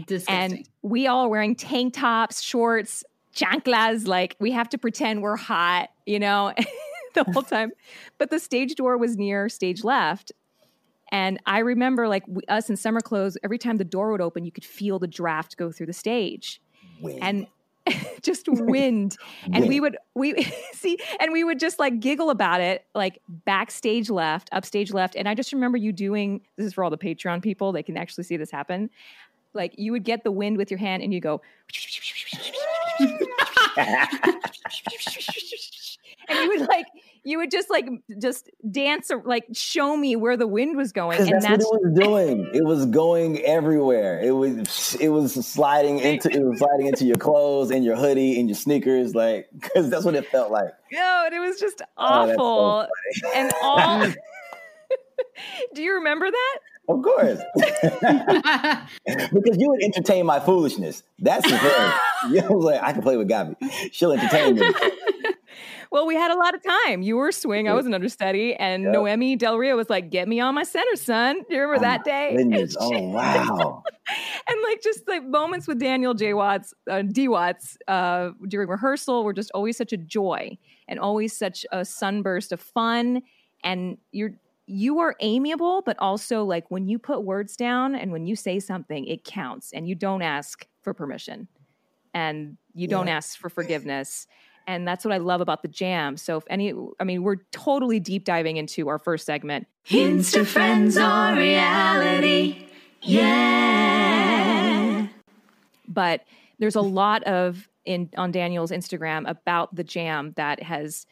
Disgusting. 0.06 0.58
And 0.58 0.70
we 0.84 1.08
all 1.08 1.26
are 1.26 1.30
wearing 1.30 1.56
tank 1.56 1.96
tops, 1.96 2.40
shorts, 2.40 3.04
chanclas, 3.34 4.08
like 4.08 4.36
we 4.40 4.52
have 4.52 4.70
to 4.70 4.78
pretend 4.78 5.22
we're 5.22 5.36
hot, 5.36 5.90
you 6.06 6.20
know, 6.20 6.54
the 7.14 7.24
whole 7.24 7.44
time. 7.44 7.72
But 8.18 8.30
the 8.30 8.40
stage 8.40 8.76
door 8.76 8.98
was 8.98 9.18
near 9.18 9.50
stage 9.50 9.84
left. 9.84 10.32
And 11.12 11.40
I 11.46 11.60
remember 11.60 12.08
like 12.08 12.24
we, 12.28 12.44
us 12.48 12.70
in 12.70 12.76
summer 12.76 13.02
clothes, 13.02 13.38
every 13.44 13.58
time 13.58 13.78
the 13.78 13.84
door 13.84 14.12
would 14.12 14.22
open, 14.22 14.46
you 14.46 14.52
could 14.52 14.66
feel 14.66 15.00
the 15.00 15.08
draft 15.08 15.58
go 15.58 15.72
through 15.72 15.86
the 15.88 15.94
stage 15.94 16.62
When? 17.02 17.20
and 17.20 17.48
just 18.22 18.48
wind 18.48 19.18
and 19.52 19.68
we 19.68 19.80
would 19.80 19.98
we 20.16 20.42
see 20.74 20.98
and 21.20 21.34
we 21.34 21.44
would 21.44 21.60
just 21.60 21.80
like 21.80 22.00
giggle 22.00 22.30
about 22.30 22.62
it 22.62 22.86
like 22.96 23.20
backstage 23.28 24.10
left 24.10 24.50
upstage 24.52 24.94
left 24.94 25.16
and 25.16 25.28
i 25.28 25.36
just 25.36 25.52
remember 25.52 25.78
you 25.78 25.92
doing 25.92 26.42
this 26.56 26.66
is 26.66 26.74
for 26.74 26.84
all 26.84 26.90
the 26.90 26.98
patreon 26.98 27.42
people 27.42 27.72
they 27.72 27.84
can 27.84 27.98
actually 27.98 28.24
see 28.24 28.38
this 28.38 28.52
happen 28.52 28.90
like 29.54 29.74
you 29.78 29.92
would 29.92 30.04
get 30.04 30.24
the 30.24 30.32
wind 30.32 30.58
with 30.58 30.72
your 30.72 30.78
hand 30.78 31.04
and 31.04 31.14
you 31.14 31.20
go 31.20 31.42
and 36.30 36.40
you 36.40 36.48
would 36.50 36.68
like 36.68 36.86
you 37.24 37.38
would 37.38 37.52
just 37.52 37.70
like 37.70 37.88
just 38.22 38.50
dance 38.70 39.10
or 39.12 39.22
like 39.24 39.46
show 39.54 39.96
me 39.96 40.16
where 40.16 40.36
the 40.36 40.48
wind 40.48 40.76
was 40.76 40.92
going 40.92 41.20
and 41.20 41.30
that's, 41.30 41.46
that's 41.48 41.66
what 41.66 41.82
it 41.82 41.92
was 41.92 42.00
doing. 42.00 42.50
It 42.54 42.66
was 42.66 42.86
going 42.88 43.40
everywhere. 43.40 44.20
It 44.22 44.32
was 44.32 44.96
it 45.00 45.10
was 45.10 45.34
sliding 45.46 46.00
into 46.00 46.30
it 46.30 46.44
was 46.44 46.60
sliding 46.60 46.88
into 46.88 47.06
your 47.06 47.16
clothes 47.18 47.72
and 47.72 47.84
your 47.86 47.96
hoodie 47.96 48.40
and 48.40 48.50
your 48.50 48.56
sneakers, 48.56 49.16
like 49.16 49.48
because 49.54 49.90
that's 49.90 50.06
what 50.06 50.16
it 50.16 50.26
felt 50.28 50.52
like. 50.52 50.70
no 50.92 51.24
and 51.26 51.34
it 51.34 51.40
was 51.40 51.60
just 51.60 51.82
Oh, 51.98 52.28
so 52.28 52.34
awful 52.36 52.88
and 53.36 53.52
all 53.62 54.06
do 55.74 55.82
you 55.82 55.94
remember 55.96 56.30
that 56.30 56.60
Of 56.90 57.02
course, 57.02 57.40
because 59.34 59.58
you 59.58 59.70
would 59.70 59.84
entertain 59.84 60.26
my 60.26 60.40
foolishness. 60.40 61.04
That's 61.20 61.50
the 61.50 61.58
thing. 61.58 61.92
You 62.30 62.42
was 62.50 62.64
like, 62.64 62.82
I 62.82 62.94
can 62.94 63.02
play 63.02 63.18
with 63.18 63.28
Gabi. 63.28 63.56
She'll 63.92 64.14
entertain 64.14 64.56
me. 64.56 64.62
Well, 65.92 66.08
we 66.08 66.16
had 66.16 66.32
a 66.32 66.36
lot 66.38 66.56
of 66.56 66.64
time. 66.64 67.02
You 67.04 67.18
were 67.18 67.32
swing. 67.34 67.68
I 67.70 67.74
was 67.74 67.86
an 67.86 67.94
understudy. 67.94 68.56
And 68.56 68.84
Yep. 68.84 68.94
Noemi 68.94 69.36
Del 69.36 69.58
Rio 69.58 69.76
was 69.76 69.90
like, 69.90 70.10
get 70.10 70.28
me 70.28 70.40
on 70.40 70.56
my 70.56 70.64
center, 70.64 70.96
son. 70.96 71.36
Do 71.50 71.56
you 71.56 71.62
remember 71.62 71.86
Oh 71.86 71.90
that 71.90 72.04
day? 72.06 72.34
Goodness. 72.36 72.76
Oh 72.80 72.98
wow. 73.10 73.84
and 74.48 74.58
like 74.64 74.82
just 74.82 75.08
like 75.08 75.24
moments 75.26 75.68
with 75.68 75.80
Daniel 75.80 76.14
J. 76.14 76.34
Watts, 76.34 76.74
uh, 76.90 77.02
D. 77.04 77.28
Watts 77.28 77.78
uh, 77.90 78.32
during 78.48 78.70
rehearsal 78.70 79.24
were 79.24 79.34
just 79.34 79.52
always 79.54 79.78
such 79.78 79.92
a 79.94 79.98
joy 79.98 80.58
and 80.88 80.98
always 81.00 81.38
such 81.38 81.66
a 81.72 81.84
sunburst 81.86 82.52
of 82.54 82.60
fun. 82.62 83.22
And 83.64 83.98
you're, 84.12 84.32
you 84.66 85.00
are 85.00 85.16
amiable, 85.20 85.82
but 85.86 85.98
also 86.00 86.44
like 86.46 86.70
when 86.72 86.88
you 86.88 86.98
put 87.00 87.24
words 87.24 87.56
down 87.58 87.96
and 87.96 88.12
when 88.12 88.26
you 88.26 88.36
say 88.36 88.60
something, 88.60 89.06
it 89.06 89.24
counts 89.24 89.72
and 89.74 89.88
you 89.88 89.96
don't 89.96 90.22
ask 90.22 90.66
for 90.82 90.94
permission 90.94 91.48
and 92.14 92.58
you 92.74 92.88
don't 92.88 93.08
Yeah. 93.08 93.18
ask 93.18 93.38
for 93.38 93.50
forgiveness. 93.60 94.28
And 94.66 94.88
that's 94.88 95.04
what 95.04 95.14
I 95.14 95.18
love 95.18 95.42
about 95.42 95.62
the 95.62 95.68
jam. 95.68 96.16
So, 96.16 96.38
if 96.38 96.44
any, 96.50 96.74
I 96.98 97.04
mean, 97.04 97.24
we're 97.24 97.42
totally 97.52 98.00
deep 98.00 98.24
diving 98.24 98.56
into 98.56 98.88
our 98.88 98.98
first 98.98 99.26
segment. 99.26 99.68
Insta 99.90 100.46
friends 100.46 100.98
or 100.98 101.36
reality. 101.36 102.68
Yeah. 103.74 105.08
but 105.88 106.24
there's 106.60 106.76
a 106.76 106.82
lot 106.82 107.24
of 107.24 107.68
in 107.86 108.10
on 108.18 108.32
Daniel's 108.32 108.72
Instagram 108.72 109.30
about 109.30 109.76
the 109.76 109.84
jam 109.84 110.32
that 110.38 110.64
has 110.64 111.06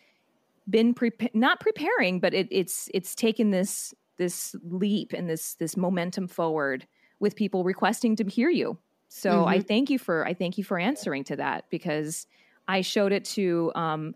been 0.69 0.93
prepa- 0.93 1.34
not 1.34 1.60
preparing, 1.60 2.19
but 2.19 2.34
it, 2.34 2.47
it's 2.52 2.89
it's 2.93 3.15
taken 3.15 3.52
this 3.52 3.93
this 4.17 4.56
leap 4.63 5.13
and 5.13 5.30
this 5.30 5.56
this 5.56 5.76
momentum 5.76 6.28
forward 6.28 6.88
with 7.19 7.36
people 7.36 7.63
requesting 7.63 8.15
to 8.17 8.24
hear 8.26 8.50
you. 8.50 8.78
So 9.13 9.45
I 9.45 9.60
thank 9.60 9.89
you 9.89 10.00
for 10.00 10.26
I 10.26 10.34
thank 10.34 10.58
you 10.58 10.63
for 10.63 10.80
answering 10.80 11.26
to 11.26 11.36
that 11.36 11.65
because 11.69 12.28
I 12.67 12.82
showed 12.82 13.12
it 13.12 13.26
to 13.26 13.71
um, 13.76 14.15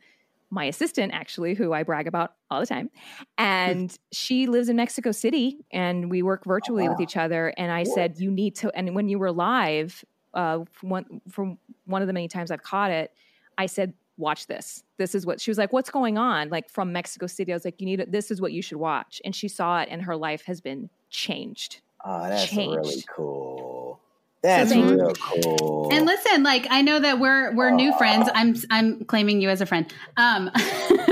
my 0.49 0.65
assistant 0.65 1.13
actually, 1.13 1.53
who 1.53 1.73
I 1.73 1.83
brag 1.83 2.07
about 2.07 2.35
all 2.49 2.61
the 2.61 2.65
time, 2.65 2.89
and 3.37 3.95
she 4.13 4.47
lives 4.47 4.69
in 4.69 4.77
Mexico 4.77 5.11
City, 5.11 5.65
and 5.71 6.09
we 6.09 6.23
work 6.23 6.45
virtually 6.45 6.87
with 6.87 6.97
wow. 6.97 7.03
each 7.03 7.17
other. 7.17 7.53
And 7.57 7.71
I 7.71 7.83
said, 7.83 8.19
you 8.19 8.31
need 8.31 8.55
to. 8.57 8.71
And 8.73 8.95
when 8.95 9.09
you 9.09 9.19
were 9.19 9.33
live, 9.33 10.05
uh, 10.33 10.63
from 10.71 10.89
one 10.89 11.21
from 11.29 11.57
one 11.85 12.01
of 12.01 12.07
the 12.07 12.13
many 12.13 12.29
times 12.29 12.49
I've 12.49 12.63
caught 12.63 12.91
it, 12.91 13.11
I 13.57 13.65
said, 13.65 13.93
watch 14.17 14.47
this. 14.47 14.83
This 14.97 15.15
is 15.15 15.25
what 15.25 15.41
she 15.41 15.51
was 15.51 15.57
like. 15.57 15.73
What's 15.73 15.89
going 15.89 16.17
on? 16.17 16.49
Like 16.49 16.69
from 16.69 16.91
Mexico 16.91 17.27
City, 17.27 17.51
I 17.51 17.55
was 17.55 17.65
like, 17.65 17.79
you 17.79 17.85
need. 17.85 17.99
it. 17.99 18.11
This 18.11 18.31
is 18.31 18.41
what 18.41 18.51
you 18.51 18.61
should 18.61 18.77
watch. 18.77 19.21
And 19.25 19.35
she 19.35 19.47
saw 19.47 19.81
it, 19.81 19.89
and 19.91 20.01
her 20.03 20.15
life 20.15 20.43
has 20.45 20.61
been 20.61 20.89
changed. 21.09 21.81
Oh, 22.03 22.27
that's 22.27 22.53
really 22.53 23.03
cool. 23.13 23.99
That's 24.45 24.71
thank 24.71 24.91
you. 24.91 24.95
real 24.95 25.13
cool. 25.15 25.89
And 25.91 26.05
listen, 26.05 26.43
like 26.43 26.67
I 26.69 26.83
know 26.83 26.99
that 26.99 27.19
we're 27.19 27.55
we're 27.55 27.71
new 27.71 27.97
friends. 27.97 28.29
I'm 28.35 28.55
I'm 28.69 29.03
claiming 29.05 29.41
you 29.41 29.49
as 29.49 29.59
a 29.59 29.65
friend. 29.65 29.91
Um, 30.17 30.51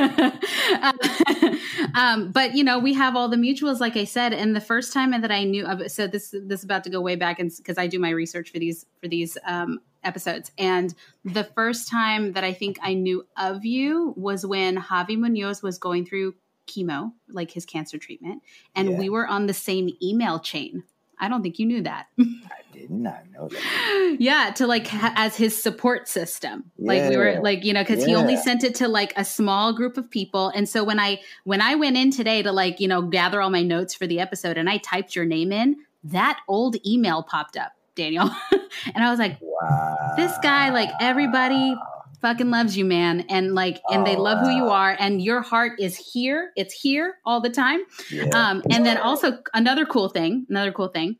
um, 1.95 2.31
but 2.31 2.55
you 2.55 2.63
know 2.63 2.79
we 2.79 2.93
have 2.93 3.15
all 3.15 3.29
the 3.29 3.37
mutuals, 3.37 3.79
like 3.79 3.95
I 3.97 4.03
said. 4.05 4.33
And 4.33 4.55
the 4.55 4.61
first 4.61 4.93
time 4.93 5.11
that 5.11 5.31
I 5.31 5.43
knew 5.43 5.65
of, 5.65 5.91
so 5.91 6.07
this 6.07 6.31
this 6.31 6.59
is 6.59 6.63
about 6.63 6.83
to 6.85 6.89
go 6.89 7.01
way 7.01 7.15
back, 7.15 7.39
and 7.39 7.51
because 7.55 7.77
I 7.77 7.87
do 7.87 7.99
my 7.99 8.09
research 8.09 8.51
for 8.51 8.59
these 8.59 8.85
for 9.01 9.07
these 9.07 9.37
um, 9.45 9.79
episodes. 10.03 10.51
And 10.57 10.93
the 11.23 11.43
first 11.43 11.89
time 11.89 12.33
that 12.33 12.43
I 12.43 12.53
think 12.53 12.77
I 12.81 12.93
knew 12.93 13.25
of 13.37 13.65
you 13.65 14.13
was 14.17 14.45
when 14.45 14.77
Javi 14.77 15.17
Munoz 15.17 15.61
was 15.61 15.77
going 15.77 16.05
through 16.05 16.35
chemo, 16.67 17.11
like 17.29 17.51
his 17.51 17.65
cancer 17.65 17.97
treatment, 17.97 18.41
and 18.75 18.91
Yeah. 18.91 18.97
we 18.97 19.09
were 19.09 19.27
on 19.27 19.47
the 19.47 19.53
same 19.53 19.89
email 20.01 20.39
chain. 20.39 20.83
I 21.19 21.29
don't 21.29 21.41
think 21.43 21.59
you 21.59 21.65
knew 21.65 21.81
that. 21.83 22.07
Did 22.73 22.89
not 22.91 23.13
I 23.13 23.23
know 23.33 23.47
that. 23.47 24.17
yeah 24.19 24.51
to 24.55 24.67
like 24.67 24.87
ha- 24.87 25.13
as 25.15 25.35
his 25.35 25.61
support 25.61 26.07
system 26.07 26.65
like 26.77 27.09
we 27.09 27.17
were 27.17 27.39
like 27.41 27.63
you 27.63 27.73
know 27.73 27.83
because 27.83 28.03
he 28.03 28.13
only 28.15 28.35
sent 28.37 28.63
it 28.63 28.75
to 28.75 28.87
like 28.87 29.13
a 29.15 29.23
small 29.25 29.73
group 29.73 29.97
of 29.97 30.09
people 30.09 30.49
and 30.49 30.67
so 30.67 30.83
when 30.83 30.99
i 30.99 31.19
when 31.45 31.61
i 31.61 31.75
went 31.75 31.95
in 31.97 32.11
today 32.11 32.41
to 32.41 32.51
like 32.51 32.79
you 32.79 32.87
know 32.87 33.01
gather 33.01 33.41
all 33.41 33.49
my 33.49 33.61
notes 33.63 33.93
for 33.93 34.07
the 34.07 34.19
episode 34.19 34.57
and 34.57 34.69
i 34.69 34.77
typed 34.77 35.15
your 35.15 35.25
name 35.25 35.51
in 35.51 35.75
that 36.03 36.39
old 36.47 36.75
email 36.85 37.23
popped 37.23 37.55
up 37.57 37.71
daniel 37.95 38.29
and 38.95 39.03
i 39.03 39.09
was 39.09 39.19
like 39.19 39.37
Wow. 39.41 40.13
this 40.17 40.35
guy 40.41 40.69
like 40.69 40.89
everybody 40.99 41.75
fucking 42.21 42.49
loves 42.49 42.77
you 42.77 42.85
man 42.85 43.21
and 43.29 43.53
like 43.53 43.81
and 43.89 44.05
they 44.07 44.15
Oh, 44.15 44.21
love 44.21 44.39
who 44.45 44.49
you 44.51 44.69
are 44.69 44.95
and 44.97 45.21
your 45.21 45.41
heart 45.41 45.73
is 45.79 45.95
here 45.97 46.51
it's 46.55 46.73
here 46.73 47.15
all 47.25 47.41
the 47.41 47.49
time 47.49 47.81
Yeah. 48.09 48.23
um, 48.33 48.63
and 48.69 48.85
then 48.85 48.97
also 48.97 49.39
another 49.53 49.85
cool 49.85 50.07
thing, 50.09 50.45
another 50.49 50.71
cool 50.71 50.87
thing. 50.87 51.17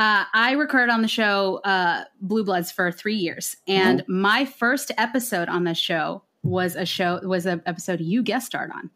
Uh, 0.00 0.24
I 0.32 0.52
recorded 0.52 0.90
on 0.90 1.02
the 1.02 1.08
show 1.08 1.60
uh, 1.62 2.04
Blue 2.22 2.42
Bloods 2.42 2.72
for 2.72 2.90
three 2.90 3.16
years, 3.16 3.58
and 3.68 4.02
my 4.08 4.46
first 4.46 4.90
episode 4.96 5.50
on 5.50 5.64
the 5.64 5.74
show 5.74 6.22
was 6.42 6.74
a 6.74 6.86
show 6.86 7.20
was 7.22 7.44
an 7.44 7.60
episode 7.66 8.00
you 8.00 8.22
guest 8.22 8.46
starred 8.46 8.70
on. 8.70 8.90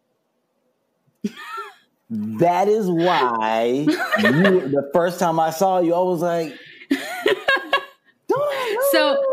That 2.10 2.68
is 2.68 2.86
why 2.86 3.86
you, 4.18 4.68
the 4.68 4.88
first 4.92 5.18
time 5.18 5.40
I 5.40 5.50
saw 5.50 5.80
you, 5.80 5.94
I 5.94 6.00
was 6.00 6.20
like, 6.20 6.54
so 8.92 9.24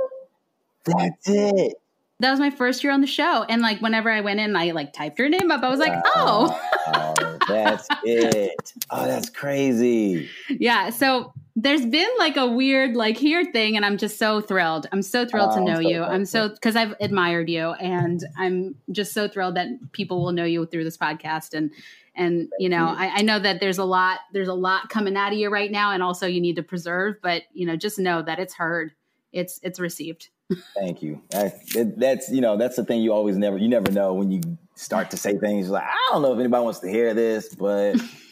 that's 0.86 1.30
it. 1.30 1.74
That 2.22 2.32
was 2.32 2.40
my 2.40 2.50
first 2.50 2.84
year 2.84 2.92
on 2.92 3.02
the 3.02 3.08
show, 3.08 3.44
and 3.44 3.62
like 3.62 3.82
whenever 3.82 4.10
I 4.10 4.22
went 4.22 4.40
in, 4.40 4.56
I 4.56 4.72
like 4.72 4.94
typed 4.94 5.20
your 5.20 5.30
name 5.30 5.52
up. 5.52 5.64
I 5.64 5.70
was 5.70 5.80
like, 5.80 6.02
oh, 6.16 6.60
oh 6.88 7.38
that's 7.48 7.88
it. 8.04 8.74
Oh, 8.90 9.06
that's 9.06 9.30
crazy. 9.30 10.30
Yeah. 10.50 10.90
So 10.90 11.34
there's 11.56 11.86
been 11.86 12.10
like 12.18 12.38
a 12.38 12.48
weird 12.48 12.96
like 12.96 13.18
here 13.18 13.44
thing, 13.52 13.76
and 13.76 13.86
I'm 13.86 13.98
just 13.98 14.18
so 14.18 14.42
thrilled. 14.42 14.88
I'm 14.92 15.02
so 15.02 15.26
thrilled 15.26 15.52
oh, 15.54 15.56
to 15.58 15.62
know 15.62 15.78
I'm 15.78 15.84
so 15.84 15.90
you. 15.90 16.04
I'm 16.04 16.26
so 16.26 16.50
because 16.50 16.76
I've 16.76 16.96
admired 17.00 17.50
you, 17.50 17.72
and 17.72 18.24
I'm 18.38 18.76
just 18.92 19.14
so 19.14 19.28
thrilled 19.28 19.56
that 19.56 19.68
people 19.92 20.24
will 20.24 20.32
know 20.32 20.46
you 20.46 20.66
through 20.66 20.84
this 20.84 20.98
podcast 20.98 21.54
and 21.54 21.72
and 22.16 22.50
you 22.60 22.70
know 22.70 22.88
I, 22.88 23.20
I, 23.20 23.22
know 23.22 23.40
that 23.40 23.62
there's 23.62 23.78
a 23.78 23.86
lot 23.86 24.20
there's 24.34 24.50
a 24.50 24.54
lot 24.54 24.90
coming 24.90 25.16
out 25.16 25.32
of 25.32 25.40
you 25.40 25.50
right 25.50 25.72
now 25.72 25.92
and 25.92 26.04
also 26.04 26.28
you 26.28 26.42
need 26.42 26.58
to 26.58 26.64
preserve 26.64 27.16
but 27.22 27.44
you 27.54 27.66
know 27.66 27.78
just 27.78 28.00
know 28.00 28.22
that 28.22 28.40
it's 28.40 28.54
heard. 28.54 28.92
It's 29.32 29.60
it's 29.64 29.80
received. 29.80 30.28
Thank 30.76 31.02
you. 31.02 31.22
That, 31.30 31.94
that's 31.98 32.30
you 32.30 32.42
know 32.42 32.58
that's 32.58 32.76
the 32.76 32.84
thing 32.84 33.02
you 33.02 33.14
always 33.14 33.38
never 33.38 33.58
you 33.58 33.70
never 33.70 33.92
know 33.92 34.14
when 34.14 34.30
you 34.30 34.42
start 34.76 35.12
to 35.12 35.18
say 35.18 35.38
things 35.38 35.70
like 35.70 35.84
i 35.84 36.10
don't 36.12 36.24
know 36.24 36.34
if 36.34 36.40
anybody 36.40 36.64
wants 36.64 36.80
to 36.80 36.90
hear 36.90 37.14
this 37.14 37.54
but 37.54 37.96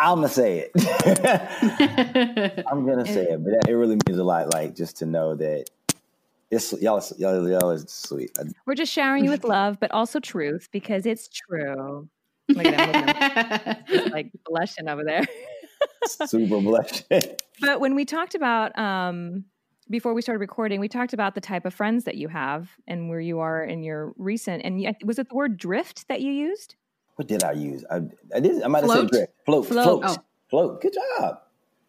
i'm 0.00 0.16
gonna 0.16 0.28
say 0.28 0.68
it 0.72 2.64
i'm 2.70 2.86
gonna 2.86 3.06
say 3.06 3.24
it 3.24 3.44
but 3.44 3.68
it 3.68 3.72
really 3.72 3.96
means 4.06 4.18
a 4.18 4.24
lot 4.24 4.52
like 4.52 4.74
just 4.74 4.96
to 4.96 5.06
know 5.06 5.34
that 5.34 5.66
it's 6.50 6.72
y'all, 6.80 7.02
y'all, 7.16 7.48
y'all 7.48 7.70
is 7.70 7.84
sweet. 7.88 8.36
We're 8.66 8.74
just 8.74 8.92
showering 8.92 9.24
you 9.24 9.30
with 9.30 9.44
love, 9.44 9.78
but 9.78 9.90
also 9.92 10.18
truth 10.18 10.68
because 10.72 11.06
it's 11.06 11.28
true. 11.28 12.08
Look 12.48 12.66
at 12.66 13.88
him, 13.88 14.04
like 14.12 14.32
blushing 14.44 14.88
over 14.88 15.04
there. 15.04 15.24
Super 16.26 16.60
blushing. 16.60 17.22
But 17.60 17.80
when 17.80 17.94
we 17.94 18.04
talked 18.04 18.34
about 18.34 18.76
um, 18.76 19.44
before 19.88 20.12
we 20.12 20.22
started 20.22 20.40
recording, 20.40 20.80
we 20.80 20.88
talked 20.88 21.12
about 21.12 21.36
the 21.36 21.40
type 21.40 21.64
of 21.64 21.72
friends 21.72 22.04
that 22.04 22.16
you 22.16 22.26
have 22.26 22.70
and 22.88 23.08
where 23.08 23.20
you 23.20 23.38
are 23.38 23.62
in 23.62 23.84
your 23.84 24.12
recent. 24.16 24.64
And 24.64 24.84
was 25.04 25.20
it 25.20 25.28
the 25.28 25.34
word 25.36 25.56
drift 25.56 26.08
that 26.08 26.20
you 26.20 26.32
used? 26.32 26.74
What 27.20 27.26
did 27.26 27.44
I 27.44 27.52
use? 27.52 27.84
I, 27.90 28.00
I 28.34 28.40
did. 28.40 28.62
I 28.62 28.68
might 28.68 28.82
have 28.82 29.10
said. 29.10 29.28
Float. 29.44 29.66
Float. 29.66 29.66
Float. 29.66 30.02
Oh. 30.06 30.16
float. 30.48 30.80
Good 30.80 30.94
job. 30.94 31.42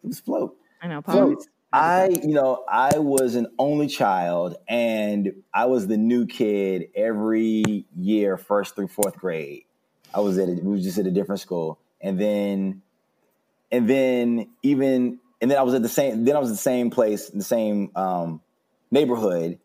It 0.04 0.08
was 0.08 0.20
float. 0.20 0.58
I 0.82 0.88
know. 0.88 1.00
Float. 1.00 1.46
I, 1.72 2.08
you 2.08 2.34
know, 2.34 2.62
I 2.68 2.98
was 2.98 3.34
an 3.34 3.46
only 3.58 3.86
child 3.86 4.56
and 4.68 5.32
I 5.54 5.64
was 5.64 5.86
the 5.86 5.96
new 5.96 6.26
kid 6.26 6.88
every 6.94 7.86
year, 7.96 8.36
first 8.36 8.76
through 8.76 8.88
fourth 8.88 9.16
grade. 9.16 9.62
I 10.12 10.20
was 10.20 10.36
at 10.36 10.50
a, 10.50 10.52
we 10.52 10.72
was 10.72 10.82
just 10.82 10.98
at 10.98 11.06
a 11.06 11.10
different 11.10 11.40
school, 11.40 11.78
and 12.02 12.20
then, 12.20 12.82
and 13.70 13.88
then 13.88 14.50
even 14.62 15.18
and 15.40 15.50
then 15.50 15.56
I 15.56 15.62
was 15.62 15.72
at 15.72 15.80
the 15.80 15.88
same 15.88 16.26
then 16.26 16.36
I 16.36 16.40
was 16.40 16.50
at 16.50 16.56
the 16.56 16.58
same 16.58 16.90
place, 16.90 17.30
the 17.30 17.42
same 17.42 17.90
um, 17.96 18.42
neighborhood, 18.90 19.60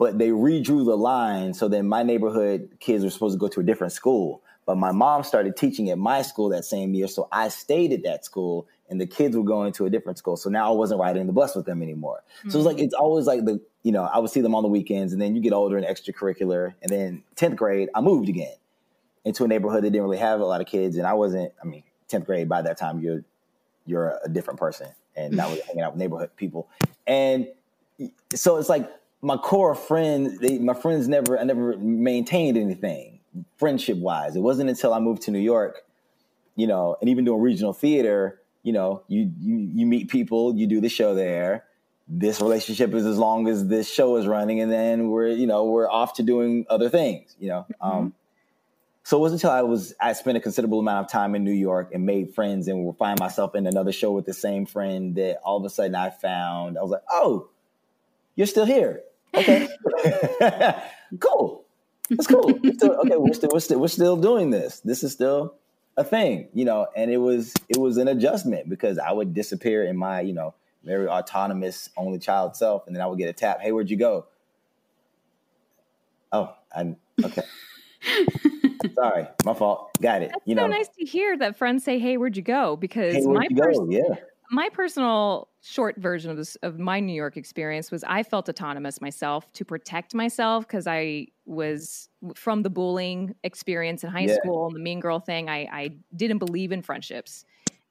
but 0.00 0.18
they 0.18 0.30
redrew 0.30 0.84
the 0.84 0.96
line 0.96 1.54
so 1.54 1.68
then 1.68 1.86
my 1.86 2.02
neighborhood 2.02 2.78
kids 2.80 3.04
were 3.04 3.10
supposed 3.10 3.36
to 3.36 3.38
go 3.38 3.46
to 3.46 3.60
a 3.60 3.62
different 3.62 3.92
school. 3.92 4.41
But 4.64 4.76
my 4.76 4.92
mom 4.92 5.24
started 5.24 5.56
teaching 5.56 5.90
at 5.90 5.98
my 5.98 6.22
school 6.22 6.48
that 6.50 6.64
same 6.64 6.94
year, 6.94 7.08
so 7.08 7.28
I 7.32 7.48
stayed 7.48 7.92
at 7.92 8.04
that 8.04 8.24
school, 8.24 8.68
and 8.88 9.00
the 9.00 9.06
kids 9.06 9.36
were 9.36 9.42
going 9.42 9.72
to 9.74 9.86
a 9.86 9.90
different 9.90 10.18
school. 10.18 10.36
So 10.36 10.50
now 10.50 10.72
I 10.72 10.76
wasn't 10.76 11.00
riding 11.00 11.26
the 11.26 11.32
bus 11.32 11.56
with 11.56 11.66
them 11.66 11.82
anymore. 11.82 12.22
Mm-hmm. 12.40 12.50
So 12.50 12.58
it's 12.58 12.66
like 12.66 12.78
it's 12.78 12.94
always 12.94 13.26
like 13.26 13.44
the 13.44 13.60
you 13.82 13.90
know 13.90 14.04
I 14.04 14.18
would 14.18 14.30
see 14.30 14.40
them 14.40 14.54
on 14.54 14.62
the 14.62 14.68
weekends, 14.68 15.12
and 15.12 15.20
then 15.20 15.34
you 15.34 15.42
get 15.42 15.52
older 15.52 15.76
and 15.76 15.86
extracurricular, 15.86 16.74
and 16.80 16.90
then 16.90 17.24
tenth 17.34 17.56
grade 17.56 17.88
I 17.94 18.00
moved 18.00 18.28
again 18.28 18.54
into 19.24 19.44
a 19.44 19.48
neighborhood 19.48 19.82
that 19.84 19.90
didn't 19.90 20.04
really 20.04 20.18
have 20.18 20.40
a 20.40 20.44
lot 20.44 20.60
of 20.60 20.68
kids, 20.68 20.96
and 20.96 21.06
I 21.06 21.14
wasn't. 21.14 21.52
I 21.60 21.66
mean, 21.66 21.82
tenth 22.06 22.26
grade 22.26 22.48
by 22.48 22.62
that 22.62 22.78
time 22.78 23.00
you're 23.00 23.24
you're 23.84 24.16
a 24.24 24.28
different 24.28 24.60
person, 24.60 24.88
and 25.16 25.40
I 25.40 25.48
was 25.48 25.60
hanging 25.66 25.82
out 25.82 25.94
with 25.94 25.98
neighborhood 25.98 26.30
people, 26.36 26.68
and 27.04 27.48
so 28.32 28.58
it's 28.58 28.68
like 28.68 28.88
my 29.22 29.36
core 29.36 29.74
friends. 29.74 30.38
They, 30.38 30.58
my 30.58 30.74
friends 30.74 31.08
never. 31.08 31.36
I 31.36 31.42
never 31.42 31.76
maintained 31.78 32.56
anything 32.56 33.18
friendship 33.56 33.98
wise. 33.98 34.36
It 34.36 34.40
wasn't 34.40 34.70
until 34.70 34.94
I 34.94 35.00
moved 35.00 35.22
to 35.22 35.30
New 35.30 35.38
York, 35.38 35.82
you 36.56 36.66
know, 36.66 36.96
and 37.00 37.08
even 37.10 37.24
doing 37.24 37.40
regional 37.40 37.72
theater. 37.72 38.40
You 38.62 38.72
know, 38.72 39.02
you 39.08 39.30
you 39.40 39.70
you 39.74 39.86
meet 39.86 40.08
people, 40.08 40.54
you 40.56 40.66
do 40.66 40.80
the 40.80 40.88
show 40.88 41.14
there. 41.14 41.64
This 42.08 42.40
relationship 42.40 42.92
is 42.94 43.06
as 43.06 43.18
long 43.18 43.48
as 43.48 43.68
this 43.68 43.90
show 43.90 44.16
is 44.16 44.26
running, 44.26 44.60
and 44.60 44.70
then 44.70 45.08
we're 45.08 45.28
you 45.28 45.46
know 45.46 45.64
we're 45.64 45.90
off 45.90 46.14
to 46.14 46.22
doing 46.22 46.66
other 46.68 46.88
things. 46.88 47.34
You 47.38 47.48
know, 47.48 47.66
mm-hmm. 47.82 47.98
um, 47.98 48.14
so 49.04 49.16
it 49.16 49.20
wasn't 49.20 49.42
until 49.42 49.50
I 49.50 49.62
was 49.62 49.94
I 50.00 50.12
spent 50.12 50.36
a 50.36 50.40
considerable 50.40 50.78
amount 50.78 51.06
of 51.06 51.10
time 51.10 51.34
in 51.34 51.42
New 51.42 51.52
York 51.52 51.90
and 51.92 52.06
made 52.06 52.34
friends 52.34 52.68
and 52.68 52.84
would 52.84 52.96
find 52.96 53.18
myself 53.18 53.54
in 53.54 53.66
another 53.66 53.92
show 53.92 54.12
with 54.12 54.26
the 54.26 54.34
same 54.34 54.64
friend 54.64 55.16
that 55.16 55.38
all 55.44 55.56
of 55.56 55.64
a 55.64 55.70
sudden 55.70 55.94
I 55.94 56.10
found 56.10 56.78
I 56.78 56.82
was 56.82 56.90
like, 56.90 57.02
oh, 57.10 57.48
you're 58.36 58.46
still 58.46 58.64
here. 58.64 59.02
Okay, 59.34 59.68
cool. 61.20 61.61
That's 62.16 62.26
cool. 62.26 62.58
We're 62.62 62.74
still, 62.74 62.94
okay, 63.00 63.16
we're 63.16 63.32
still, 63.32 63.50
we're 63.52 63.60
still 63.60 63.80
we're 63.80 63.88
still 63.88 64.16
doing 64.16 64.50
this. 64.50 64.80
This 64.80 65.02
is 65.02 65.12
still 65.12 65.54
a 65.96 66.04
thing, 66.04 66.48
you 66.52 66.64
know. 66.64 66.86
And 66.96 67.10
it 67.10 67.18
was 67.18 67.54
it 67.68 67.78
was 67.78 67.96
an 67.96 68.08
adjustment 68.08 68.68
because 68.68 68.98
I 68.98 69.12
would 69.12 69.34
disappear 69.34 69.84
in 69.84 69.96
my 69.96 70.20
you 70.20 70.32
know 70.32 70.54
very 70.84 71.08
autonomous 71.08 71.88
only 71.96 72.18
child 72.18 72.56
self, 72.56 72.86
and 72.86 72.94
then 72.94 73.02
I 73.02 73.06
would 73.06 73.18
get 73.18 73.28
a 73.28 73.32
tap. 73.32 73.60
Hey, 73.60 73.72
where'd 73.72 73.90
you 73.90 73.96
go? 73.96 74.26
Oh, 76.32 76.54
I'm 76.74 76.96
okay. 77.24 77.42
Sorry, 78.94 79.28
my 79.44 79.54
fault. 79.54 79.90
Got 80.00 80.22
it. 80.22 80.30
That's 80.32 80.42
you 80.46 80.56
so 80.56 80.62
know, 80.62 80.66
nice 80.66 80.88
to 80.98 81.04
hear 81.04 81.36
that 81.38 81.56
friends 81.56 81.84
say, 81.84 81.98
"Hey, 81.98 82.16
where'd 82.16 82.36
you 82.36 82.42
go?" 82.42 82.76
Because 82.76 83.14
hey, 83.14 83.22
my 83.22 83.46
pers- 83.56 83.78
go? 83.78 83.88
yeah, 83.90 84.16
my 84.50 84.68
personal 84.70 85.48
short 85.62 85.96
version 85.96 86.30
of 86.30 86.36
this 86.36 86.56
of 86.56 86.78
my 86.78 86.98
New 86.98 87.12
York 87.12 87.36
experience 87.36 87.90
was 87.90 88.04
I 88.04 88.24
felt 88.24 88.48
autonomous 88.48 89.00
myself 89.00 89.50
to 89.52 89.64
protect 89.64 90.12
myself 90.12 90.66
because 90.66 90.88
I 90.88 91.28
was 91.46 92.08
from 92.34 92.62
the 92.62 92.70
bullying 92.70 93.34
experience 93.44 94.02
in 94.02 94.10
high 94.10 94.22
yeah. 94.22 94.34
school 94.34 94.66
and 94.66 94.74
the 94.74 94.80
mean 94.80 94.98
girl 94.98 95.20
thing. 95.20 95.48
I, 95.48 95.68
I 95.72 95.90
didn't 96.16 96.38
believe 96.38 96.72
in 96.72 96.82
friendships. 96.82 97.44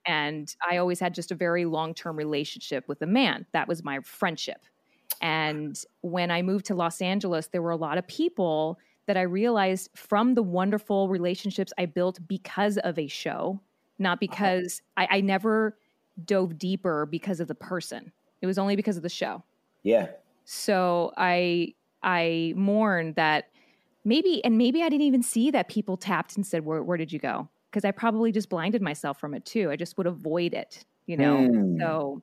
And 0.06 0.54
I 0.70 0.78
always 0.78 1.00
had 1.00 1.14
just 1.14 1.32
a 1.32 1.36
very 1.36 1.64
long 1.66 1.94
term 1.94 2.18
relationship 2.18 2.88
with 2.88 3.02
a 3.02 3.08
man. 3.08 3.46
That 3.54 3.68
was 3.68 3.84
my 3.84 4.00
friendship. 4.02 4.66
And 5.22 5.82
when 6.02 6.30
I 6.30 6.42
moved 6.42 6.66
to 6.66 6.76
Los 6.76 7.02
Angeles, 7.02 7.48
there 7.48 7.62
were 7.62 7.72
a 7.72 7.78
lot 7.78 7.98
of 7.98 8.08
people 8.08 8.80
that 9.06 9.16
I 9.16 9.22
realized 9.22 9.92
from 9.96 10.34
the 10.34 10.44
wonderful 10.44 11.08
relationships 11.08 11.72
I 11.78 11.86
built 11.86 12.20
because 12.28 12.78
of 12.80 13.00
a 13.00 13.08
show, 13.08 13.62
not 13.98 14.14
uh-huh. 14.14 14.18
because 14.20 14.82
I, 14.98 15.08
I 15.10 15.22
never 15.22 15.78
dove 16.26 16.58
deeper 16.58 17.06
because 17.06 17.40
of 17.40 17.48
the 17.48 17.56
person. 17.56 18.12
It 18.42 18.48
was 18.48 18.58
only 18.58 18.76
because 18.76 18.98
of 18.98 19.04
the 19.04 19.10
show. 19.10 19.44
Yeah. 19.84 20.08
So 20.46 21.14
I 21.18 21.74
I 22.04 22.54
mourn 22.56 23.14
that 23.14 23.50
maybe 24.04 24.44
and 24.44 24.58
maybe 24.58 24.82
I 24.82 24.90
didn't 24.90 25.06
even 25.06 25.24
see 25.24 25.52
that 25.52 25.70
people 25.70 25.98
tapped 25.98 26.36
and 26.36 26.46
said, 26.46 26.66
Where, 26.66 26.84
where 26.84 26.98
did 26.98 27.12
you 27.12 27.20
go? 27.20 27.50
Because 27.70 27.86
I 27.86 27.92
probably 27.92 28.32
just 28.32 28.50
blinded 28.50 28.82
myself 28.82 29.20
from 29.20 29.34
it 29.34 29.46
too. 29.46 29.72
I 29.72 29.76
just 29.76 29.98
would 29.98 30.08
avoid 30.08 30.54
it, 30.54 30.84
you 31.06 31.16
know? 31.16 31.38
Mm. 31.38 31.80
So 31.80 32.22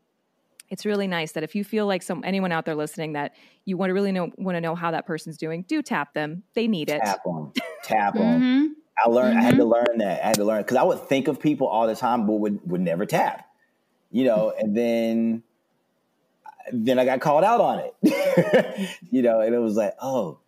it's 0.70 0.84
really 0.84 1.06
nice 1.06 1.32
that 1.32 1.42
if 1.42 1.54
you 1.54 1.64
feel 1.64 1.87
like 1.87 2.02
some 2.02 2.22
anyone 2.24 2.52
out 2.52 2.64
there 2.66 2.74
listening 2.74 3.14
that 3.14 3.34
you 3.64 3.76
want 3.76 3.90
to 3.90 3.94
really 3.94 4.12
know 4.12 4.30
want 4.37 4.56
to 4.56 4.61
know 4.61 4.74
how 4.74 4.90
that 4.90 5.06
person's 5.06 5.38
doing, 5.38 5.62
do 5.62 5.82
tap 5.82 6.12
them. 6.14 6.42
They 6.54 6.68
need 6.68 6.90
it. 6.90 7.00
Tap 7.02 7.24
them. 7.24 7.52
Tap 7.82 8.14
them. 8.14 8.40
mm-hmm. 8.40 8.72
I 9.04 9.08
learned. 9.08 9.30
Mm-hmm. 9.30 9.38
I 9.38 9.42
had 9.42 9.56
to 9.56 9.62
mm-hmm. 9.62 9.70
learn 9.70 9.98
that. 9.98 10.22
I 10.22 10.26
had 10.26 10.37
to 10.37 10.44
learn 10.44 10.62
because 10.62 10.76
I 10.76 10.82
would 10.82 11.08
think 11.08 11.28
of 11.28 11.40
people 11.40 11.68
all 11.68 11.87
the 11.87 11.96
time, 11.96 12.26
but 12.26 12.34
would 12.34 12.61
would 12.70 12.80
never 12.80 13.06
tap. 13.06 13.47
You 14.10 14.24
know, 14.24 14.52
and 14.58 14.76
then 14.76 15.42
then 16.72 16.98
I 16.98 17.04
got 17.04 17.20
called 17.20 17.44
out 17.44 17.60
on 17.60 17.80
it. 17.80 18.90
you 19.10 19.22
know, 19.22 19.40
and 19.40 19.54
it 19.54 19.58
was 19.58 19.76
like, 19.76 19.94
oh, 20.00 20.38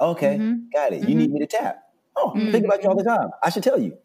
okay, 0.00 0.36
mm-hmm. 0.36 0.68
got 0.72 0.92
it. 0.92 1.08
You 1.08 1.14
need 1.14 1.32
me 1.32 1.40
to 1.40 1.46
tap. 1.46 1.82
Oh, 2.16 2.32
think 2.32 2.64
about 2.64 2.82
you 2.82 2.88
all 2.88 2.96
the 2.96 3.04
time. 3.04 3.30
I 3.42 3.50
should 3.50 3.62
tell 3.62 3.78
you. 3.78 3.96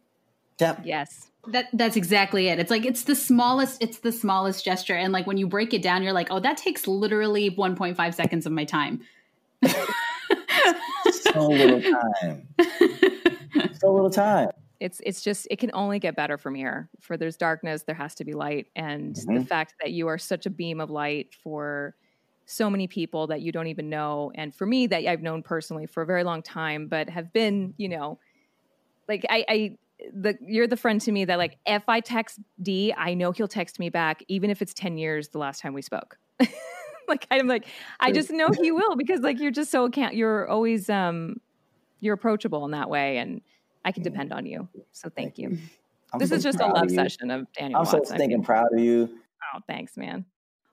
Tap. 0.57 0.81
Yes. 0.83 1.27
That 1.47 1.69
that's 1.73 1.95
exactly 1.95 2.49
it. 2.49 2.59
It's 2.59 2.69
like 2.69 2.85
it's 2.85 3.03
the 3.03 3.15
smallest 3.15 3.81
it's 3.81 3.99
the 3.99 4.11
smallest 4.11 4.63
gesture 4.63 4.93
and 4.93 5.11
like 5.11 5.25
when 5.25 5.37
you 5.37 5.47
break 5.47 5.73
it 5.73 5.81
down 5.81 6.03
you're 6.03 6.13
like, 6.13 6.27
"Oh, 6.29 6.39
that 6.39 6.57
takes 6.57 6.85
literally 6.85 7.49
1.5 7.49 8.13
seconds 8.13 8.45
of 8.45 8.51
my 8.51 8.63
time." 8.63 9.01
so 9.65 11.47
little 11.47 11.81
time. 11.81 12.47
so 13.79 13.91
little 13.91 14.11
time. 14.11 14.49
It's 14.81 14.99
it's 15.05 15.21
just 15.21 15.47
it 15.51 15.59
can 15.59 15.69
only 15.75 15.99
get 15.99 16.15
better 16.15 16.39
from 16.39 16.55
here. 16.55 16.89
For 16.99 17.15
there's 17.15 17.37
darkness, 17.37 17.83
there 17.83 17.95
has 17.95 18.15
to 18.15 18.25
be 18.25 18.33
light 18.33 18.67
and 18.75 19.13
mm-hmm. 19.13 19.35
the 19.35 19.45
fact 19.45 19.75
that 19.79 19.91
you 19.91 20.07
are 20.07 20.17
such 20.17 20.47
a 20.47 20.49
beam 20.49 20.81
of 20.81 20.89
light 20.89 21.35
for 21.43 21.95
so 22.47 22.67
many 22.67 22.87
people 22.87 23.27
that 23.27 23.41
you 23.41 23.51
don't 23.51 23.67
even 23.67 23.89
know 23.89 24.31
and 24.33 24.53
for 24.53 24.65
me 24.65 24.87
that 24.87 25.05
I've 25.07 25.21
known 25.21 25.43
personally 25.43 25.85
for 25.85 26.01
a 26.01 26.05
very 26.05 26.23
long 26.23 26.41
time 26.41 26.87
but 26.87 27.09
have 27.09 27.31
been, 27.31 27.75
you 27.77 27.87
know, 27.87 28.19
like 29.07 29.23
I, 29.29 29.45
I 29.47 29.77
the 30.13 30.35
you're 30.45 30.65
the 30.65 30.75
friend 30.75 30.99
to 31.01 31.11
me 31.11 31.25
that 31.25 31.37
like 31.37 31.59
if 31.67 31.87
I 31.87 31.99
text 31.99 32.39
D, 32.59 32.91
I 32.97 33.13
know 33.13 33.31
he'll 33.31 33.47
text 33.47 33.77
me 33.77 33.89
back, 33.89 34.23
even 34.27 34.49
if 34.49 34.63
it's 34.63 34.73
ten 34.73 34.97
years 34.97 35.29
the 35.29 35.37
last 35.37 35.61
time 35.61 35.73
we 35.73 35.83
spoke. 35.83 36.17
like 37.07 37.27
I'm 37.29 37.45
like 37.45 37.67
I 37.99 38.11
just 38.11 38.31
know 38.31 38.49
he 38.49 38.71
will 38.71 38.95
because 38.95 39.19
like 39.19 39.39
you're 39.39 39.51
just 39.51 39.69
so 39.69 39.85
account 39.85 40.15
you're 40.15 40.47
always 40.49 40.89
um 40.89 41.39
you're 41.99 42.15
approachable 42.15 42.65
in 42.65 42.71
that 42.71 42.89
way 42.89 43.17
and 43.17 43.41
I 43.85 43.91
can 43.91 44.01
mm. 44.01 44.05
depend 44.05 44.33
on 44.33 44.45
you. 44.45 44.67
So 44.91 45.09
thank 45.09 45.37
you. 45.37 45.57
I'm 46.13 46.19
This 46.19 46.29
so 46.29 46.35
is 46.35 46.43
just 46.43 46.59
a 46.59 46.67
love 46.67 46.85
of 46.85 46.91
session 46.91 47.31
of 47.31 47.51
Daniel 47.53 47.79
I'm 47.79 47.85
so 47.85 47.97
Watts. 47.97 48.11
I 48.11 48.15
stinking 48.15 48.39
mean, 48.39 48.45
proud 48.45 48.73
of 48.73 48.79
you. 48.79 49.09
oh, 49.55 49.59
thanks, 49.67 49.97
man. 49.97 50.25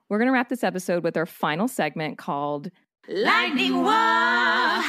We're 0.09 0.19
gonna 0.19 0.33
wrap 0.33 0.49
this 0.49 0.65
episode 0.65 1.05
with 1.05 1.17
our 1.17 1.27
final 1.27 1.69
segment 1.69 2.19
called 2.19 2.71
Lightning 3.09 3.83
War. 3.83 4.85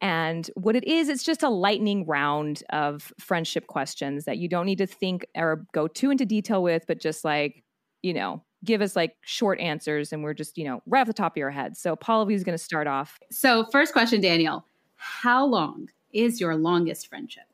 And 0.00 0.48
what 0.54 0.76
it 0.76 0.84
is, 0.84 1.08
it's 1.08 1.24
just 1.24 1.42
a 1.42 1.48
lightning 1.48 2.06
round 2.06 2.62
of 2.70 3.12
friendship 3.18 3.66
questions 3.66 4.26
that 4.26 4.38
you 4.38 4.48
don't 4.48 4.66
need 4.66 4.78
to 4.78 4.86
think 4.86 5.26
or 5.36 5.66
go 5.72 5.88
too 5.88 6.10
into 6.10 6.24
detail 6.24 6.62
with, 6.62 6.86
but 6.86 7.00
just 7.00 7.24
like, 7.24 7.64
you 8.02 8.14
know, 8.14 8.44
give 8.64 8.80
us 8.80 8.94
like 8.94 9.16
short 9.22 9.58
answers 9.58 10.12
and 10.12 10.22
we're 10.22 10.34
just, 10.34 10.56
you 10.56 10.64
know, 10.64 10.80
right 10.86 11.00
off 11.00 11.08
the 11.08 11.12
top 11.12 11.32
of 11.32 11.36
your 11.36 11.50
head. 11.50 11.76
So 11.76 11.96
Paula 11.96 12.30
is 12.30 12.44
going 12.44 12.56
to 12.56 12.62
start 12.62 12.86
off. 12.86 13.18
So, 13.32 13.66
first 13.72 13.92
question, 13.92 14.20
Daniel. 14.20 14.64
How 14.96 15.44
long 15.44 15.88
is 16.12 16.40
your 16.40 16.56
longest 16.56 17.08
friendship? 17.08 17.44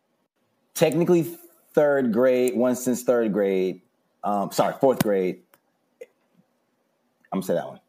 Technically, 0.74 1.36
third 1.74 2.12
grade, 2.12 2.56
one 2.56 2.76
since 2.76 3.02
third 3.02 3.32
grade. 3.32 3.80
Um, 4.22 4.50
sorry, 4.52 4.74
fourth 4.80 5.02
grade. 5.02 5.42
I'm 7.32 7.40
gonna 7.40 7.46
say 7.46 7.54
that 7.54 7.66
one. 7.66 7.80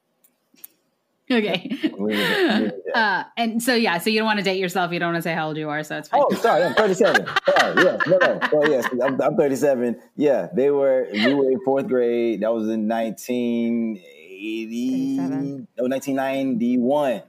Okay. 1.32 1.67
Leave 1.71 1.84
it- 1.86 1.99
leave 1.99 2.19
it. 2.19 2.82
Uh, 2.93 3.23
and 3.36 3.62
so, 3.62 3.73
yeah, 3.73 3.97
so 3.97 4.10
you 4.12 4.19
don't 4.19 4.28
want 4.28 4.38
to 4.39 4.45
date 4.45 4.60
yourself. 4.60 4.91
You 4.91 4.99
don't 4.99 5.12
want 5.13 5.23
to 5.23 5.28
say 5.28 5.34
how 5.34 5.47
old 5.47 5.58
you 5.58 5.67
are. 5.69 5.84
So 5.84 5.97
it's 5.97 6.08
fine. 6.08 6.21
Oh, 6.23 6.30
sorry, 6.36 6.62
I'm 6.63 6.75
37. 6.75 7.25
Sorry, 7.60 7.84
yeah, 7.84 7.97
no, 8.08 8.17
no. 8.17 8.39
Oh, 8.54 8.65
yes, 8.67 8.86
I'm, 9.04 9.19
I'm 9.19 9.36
37. 9.36 9.99
Yeah, 10.15 10.47
they 10.54 10.69
were. 10.69 11.08
We 11.12 11.34
were 11.34 11.49
in 11.51 11.60
fourth 11.65 11.88
grade. 11.88 12.41
That 12.41 12.54
was 12.54 12.69
in 12.69 12.88
1980. 12.88 15.17
37. 15.17 15.67
No, 15.78 15.84
1991. 15.86 17.23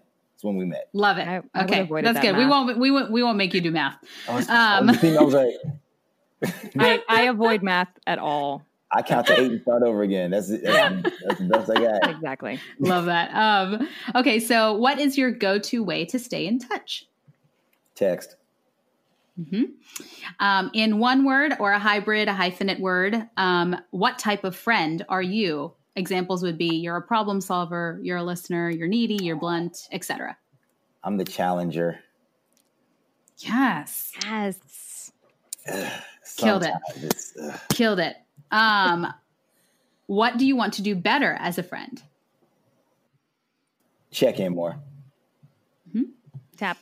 That's 0.46 0.54
when 0.54 0.56
we 0.56 0.64
met. 0.64 0.88
Love 0.92 1.18
it. 1.18 1.26
I- 1.26 1.42
I 1.54 1.64
okay, 1.64 1.80
avoided 1.80 2.06
that's 2.06 2.24
that 2.24 2.32
good. 2.32 2.36
We 2.36 2.46
won't. 2.46 2.78
We 2.78 2.90
won't. 2.90 3.10
We 3.10 3.22
won't 3.22 3.36
make 3.36 3.52
you 3.54 3.60
do 3.60 3.70
math. 3.70 3.98
I 4.28 4.34
was, 4.34 4.48
Um. 4.48 4.90
I 4.90 5.22
was, 5.22 5.34
like, 5.34 5.54
I, 6.78 7.02
I 7.08 7.22
avoid 7.22 7.62
math 7.62 7.88
at 8.06 8.18
all. 8.18 8.64
I 8.92 9.02
count 9.02 9.26
to 9.26 9.40
eight 9.40 9.50
and 9.50 9.60
start 9.62 9.82
over 9.82 10.02
again. 10.02 10.30
That's. 10.30 10.48
That's, 10.48 10.62
that's 11.26 11.38
the 11.40 11.48
best 11.48 11.70
I 11.70 11.74
got. 11.74 12.10
Exactly. 12.10 12.60
Love 12.78 13.06
that. 13.06 13.34
Um, 13.34 13.88
okay, 14.14 14.38
so 14.38 14.74
what 14.74 15.00
is 15.00 15.18
your 15.18 15.30
go-to 15.32 15.82
way 15.82 16.04
to 16.06 16.18
stay 16.18 16.46
in 16.46 16.58
touch? 16.58 17.06
Text. 17.94 18.36
Um, 20.40 20.70
in 20.72 20.98
one 20.98 21.24
word 21.24 21.54
or 21.58 21.72
a 21.72 21.78
hybrid, 21.78 22.28
a 22.28 22.32
hyphenate 22.32 22.80
word, 22.80 23.28
um, 23.36 23.76
what 23.90 24.18
type 24.18 24.44
of 24.44 24.56
friend 24.56 25.04
are 25.08 25.22
you? 25.22 25.72
Examples 25.96 26.42
would 26.42 26.58
be 26.58 26.76
you're 26.76 26.96
a 26.96 27.02
problem 27.02 27.40
solver, 27.40 27.98
you're 28.02 28.18
a 28.18 28.22
listener, 28.22 28.70
you're 28.70 28.86
needy, 28.88 29.18
you're 29.22 29.36
blunt, 29.36 29.88
etc. 29.92 30.36
I'm 31.02 31.16
the 31.16 31.24
challenger. 31.24 31.98
Yes, 33.38 34.12
Yes. 34.24 35.12
Killed 36.36 36.62
it. 36.62 36.72
Sometimes 36.94 37.32
ugh. 37.42 37.60
killed 37.70 37.98
it. 37.98 38.16
Um, 38.50 39.12
what 40.06 40.38
do 40.38 40.46
you 40.46 40.54
want 40.54 40.74
to 40.74 40.82
do 40.82 40.94
better 40.94 41.32
as 41.40 41.58
a 41.58 41.62
friend? 41.62 42.02
check 44.12 44.38
in 44.40 44.54
more. 44.54 44.76
Tap. 46.56 46.78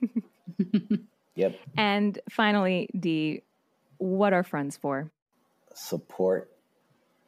Yep. 1.36 1.58
And 1.78 2.18
finally, 2.28 2.90
D, 2.98 3.42
what 3.96 4.32
are 4.34 4.42
friends 4.42 4.76
for? 4.76 5.10
support. 5.74 6.49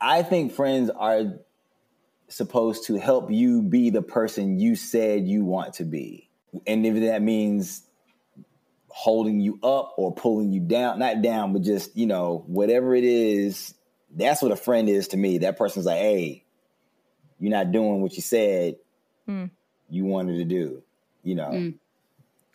I 0.03 0.23
think 0.23 0.53
friends 0.53 0.91
are 0.91 1.39
supposed 2.29 2.87
to 2.87 2.97
help 2.97 3.31
you 3.31 3.63
be 3.63 3.91
the 3.91 4.03
person 4.03 4.59
you 4.59 4.75
said 4.75 5.29
you 5.29 5.45
want 5.45 5.75
to 5.75 5.85
be. 5.85 6.29
And 6.67 6.85
if 6.85 7.01
that 7.03 7.23
means 7.23 7.83
holding 8.89 9.41
you 9.41 9.59
up 9.63 9.95
or 9.97 10.15
pulling 10.15 10.53
you 10.53 10.61
down, 10.61 10.99
not 10.99 11.23
down, 11.23 11.53
but 11.53 11.63
just, 11.63 11.97
you 11.97 12.07
know, 12.07 12.45
whatever 12.47 12.95
it 12.95 13.05
is, 13.05 13.75
that's 14.15 14.43
what 14.43 14.51
a 14.53 14.57
friend 14.57 14.89
is 14.89 15.09
to 15.09 15.17
me. 15.17 15.39
That 15.39 15.57
person's 15.57 15.87
like, 15.87 15.99
hey, 15.99 16.45
you're 17.39 17.51
not 17.53 17.73
doing 17.73 18.03
what 18.03 18.15
you 18.15 18.23
said 18.23 18.77
Hmm. 19.27 19.47
you 19.89 20.05
wanted 20.05 20.39
to 20.39 20.45
do, 20.45 20.83
you 21.23 21.35
know? 21.37 21.51
Mm. 21.51 21.75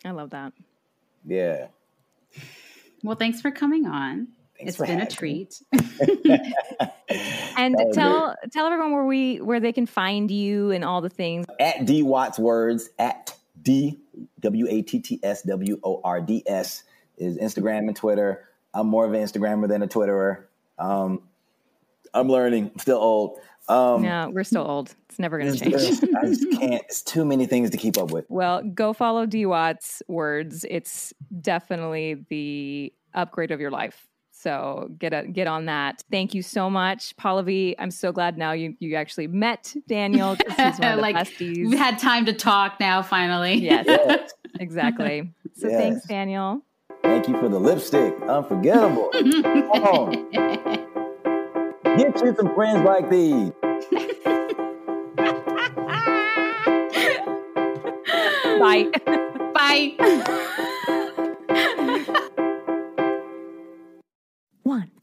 I 0.04 0.10
love 0.10 0.30
that. 0.30 0.52
Yeah. 1.26 1.68
Well, 3.02 3.16
thanks 3.16 3.40
for 3.40 3.50
coming 3.50 3.86
on. 3.86 4.28
Thanks 4.58 4.78
it's 4.78 4.78
been 4.78 5.00
a 5.00 5.06
treat. 5.06 5.62
And 7.56 7.74
tell 7.92 8.36
tell 8.52 8.66
everyone 8.66 8.92
where 8.92 9.04
we 9.04 9.38
where 9.40 9.58
they 9.60 9.72
can 9.72 9.86
find 9.86 10.30
you 10.30 10.70
and 10.70 10.84
all 10.84 11.00
the 11.00 11.08
things. 11.08 11.46
at 11.58 11.86
D 11.86 12.02
Watts 12.02 12.38
Words 12.38 12.90
at 12.98 13.34
D 13.60 13.98
W 14.40 14.66
A 14.68 14.82
T 14.82 15.00
T 15.00 15.18
S 15.22 15.42
W 15.42 15.80
O 15.82 16.00
R 16.04 16.20
D 16.20 16.44
S 16.46 16.84
is 17.16 17.36
Instagram 17.38 17.88
and 17.88 17.96
Twitter. 17.96 18.44
I'm 18.74 18.86
more 18.86 19.04
of 19.04 19.12
an 19.12 19.20
Instagrammer 19.20 19.66
than 19.68 19.82
a 19.82 19.88
Twitterer. 19.88 20.44
Um, 20.78 21.22
I'm 22.14 22.28
learning. 22.28 22.70
I'm 22.74 22.78
still 22.78 22.98
old. 22.98 23.40
Um, 23.68 24.02
no, 24.02 24.30
we're 24.32 24.44
still 24.44 24.66
old. 24.66 24.94
It's 25.08 25.18
never 25.18 25.38
going 25.38 25.52
to 25.52 25.58
change. 25.58 25.72
just- 25.72 26.04
I 26.04 26.26
just 26.26 26.50
can't. 26.52 26.74
It's 26.84 27.02
too 27.02 27.24
many 27.24 27.46
things 27.46 27.70
to 27.70 27.76
keep 27.76 27.98
up 27.98 28.10
with. 28.12 28.24
Well, 28.28 28.62
go 28.62 28.92
follow 28.92 29.26
D 29.26 29.46
Watts 29.46 30.02
words. 30.06 30.64
It's 30.70 31.12
definitely 31.40 32.24
the 32.28 32.92
upgrade 33.14 33.50
of 33.50 33.60
your 33.60 33.70
life. 33.70 34.06
So 34.40 34.88
get 34.98 35.12
a, 35.12 35.26
get 35.26 35.48
on 35.48 35.66
that. 35.66 36.04
Thank 36.12 36.32
you 36.32 36.42
so 36.42 36.70
much, 36.70 37.16
Paula 37.16 37.42
I'm 37.78 37.90
so 37.90 38.12
glad 38.12 38.38
now 38.38 38.52
you 38.52 38.74
you 38.78 38.94
actually 38.94 39.26
met 39.26 39.74
Daniel. 39.88 40.36
He's 40.36 40.56
one 40.56 40.68
of 40.68 40.76
the 40.78 40.96
Like, 41.02 41.16
besties. 41.16 41.68
We've 41.68 41.76
had 41.78 41.98
time 41.98 42.24
to 42.26 42.32
talk 42.32 42.78
now, 42.78 43.02
finally. 43.02 43.54
yes, 43.54 43.84
Yes. 43.88 44.32
exactly. 44.60 45.32
So 45.54 45.68
Yes. 45.68 45.80
thanks, 45.80 46.06
Daniel. 46.06 46.62
Thank 47.02 47.26
you 47.28 47.36
for 47.40 47.48
the 47.48 47.58
lipstick. 47.58 48.14
Unforgettable. 48.22 49.10
Come 49.12 49.84
on. 49.84 50.10
Get 51.96 52.20
you 52.22 52.34
some 52.36 52.54
friends 52.54 52.84
like 52.84 53.10
these. 53.10 53.50
Bye. 58.60 58.90
Bye. 59.54 60.74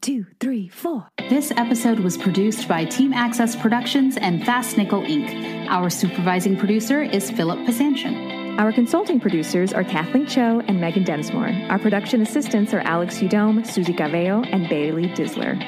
two, 0.06 0.24
three, 0.38 0.68
four. 0.68 1.08
This 1.28 1.50
episode 1.56 1.98
was 1.98 2.16
produced 2.16 2.68
by 2.68 2.84
Team 2.84 3.12
Access 3.12 3.56
Productions 3.56 4.16
and 4.16 4.46
Fast 4.46 4.76
Nickel 4.76 5.02
Inc. 5.02 5.66
Our 5.68 5.90
supervising 5.90 6.56
producer 6.56 7.02
is 7.02 7.28
Philip 7.32 7.58
Pasanshin. 7.66 8.56
Our 8.56 8.72
consulting 8.72 9.18
producers 9.18 9.72
are 9.72 9.82
Kathleen 9.82 10.28
Cho 10.28 10.60
and 10.68 10.80
Megan 10.80 11.02
Densmore. 11.02 11.68
Our 11.68 11.80
production 11.80 12.22
assistants 12.22 12.72
are 12.72 12.78
Alex 12.82 13.18
Udome, 13.18 13.66
Susie 13.66 13.92
Gaveo, 13.92 14.48
and 14.52 14.68
Bailey 14.68 15.08
Disler. 15.08 15.60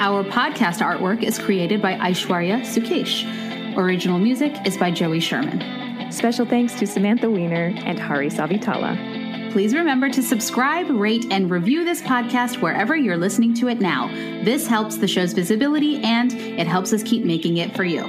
Our 0.00 0.24
podcast 0.24 0.80
artwork 0.80 1.22
is 1.22 1.38
created 1.38 1.80
by 1.80 1.94
Aishwarya 1.94 2.62
Sukesh. 2.62 3.76
Original 3.76 4.18
music 4.18 4.56
is 4.66 4.76
by 4.76 4.90
Joey 4.90 5.20
Sherman. 5.20 6.10
Special 6.10 6.46
thanks 6.46 6.74
to 6.80 6.86
Samantha 6.88 7.30
Weiner 7.30 7.72
and 7.76 8.00
Hari 8.00 8.28
Savitala. 8.28 9.17
Please 9.50 9.74
remember 9.74 10.10
to 10.10 10.22
subscribe, 10.22 10.90
rate, 10.90 11.26
and 11.30 11.50
review 11.50 11.84
this 11.84 12.02
podcast 12.02 12.60
wherever 12.60 12.94
you're 12.96 13.16
listening 13.16 13.54
to 13.54 13.68
it 13.68 13.80
now. 13.80 14.08
This 14.44 14.66
helps 14.66 14.98
the 14.98 15.08
show's 15.08 15.32
visibility 15.32 16.02
and 16.02 16.32
it 16.32 16.66
helps 16.66 16.92
us 16.92 17.02
keep 17.02 17.24
making 17.24 17.56
it 17.56 17.74
for 17.74 17.84
you. 17.84 18.02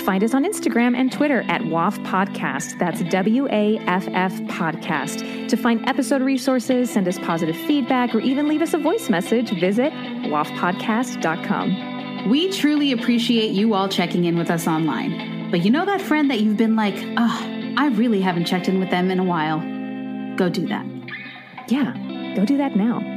Find 0.00 0.22
us 0.22 0.34
on 0.34 0.44
Instagram 0.44 0.96
and 0.96 1.10
Twitter 1.10 1.42
at 1.48 1.62
WAF 1.62 1.98
Podcast. 2.04 2.78
That's 2.78 3.02
W 3.04 3.48
A 3.50 3.78
F 3.86 4.06
F 4.08 4.32
Podcast. 4.42 5.48
To 5.48 5.56
find 5.56 5.88
episode 5.88 6.22
resources, 6.22 6.90
send 6.90 7.08
us 7.08 7.18
positive 7.18 7.56
feedback, 7.56 8.14
or 8.14 8.20
even 8.20 8.46
leave 8.46 8.62
us 8.62 8.74
a 8.74 8.78
voice 8.78 9.08
message, 9.08 9.50
visit 9.58 9.92
wafpodcast.com. 10.24 12.28
We 12.28 12.52
truly 12.52 12.92
appreciate 12.92 13.52
you 13.52 13.74
all 13.74 13.88
checking 13.88 14.26
in 14.26 14.38
with 14.38 14.50
us 14.50 14.68
online. 14.68 15.50
But 15.50 15.64
you 15.64 15.70
know 15.70 15.86
that 15.86 16.02
friend 16.02 16.30
that 16.30 16.40
you've 16.40 16.56
been 16.56 16.76
like, 16.76 16.96
oh, 17.16 17.72
I 17.76 17.88
really 17.94 18.20
haven't 18.20 18.44
checked 18.44 18.68
in 18.68 18.78
with 18.80 18.90
them 18.90 19.10
in 19.10 19.18
a 19.18 19.24
while? 19.24 19.73
Go 20.36 20.48
do 20.48 20.66
that. 20.66 20.84
Yeah, 21.68 21.94
go 22.34 22.44
do 22.44 22.56
that 22.56 22.74
now. 22.76 23.13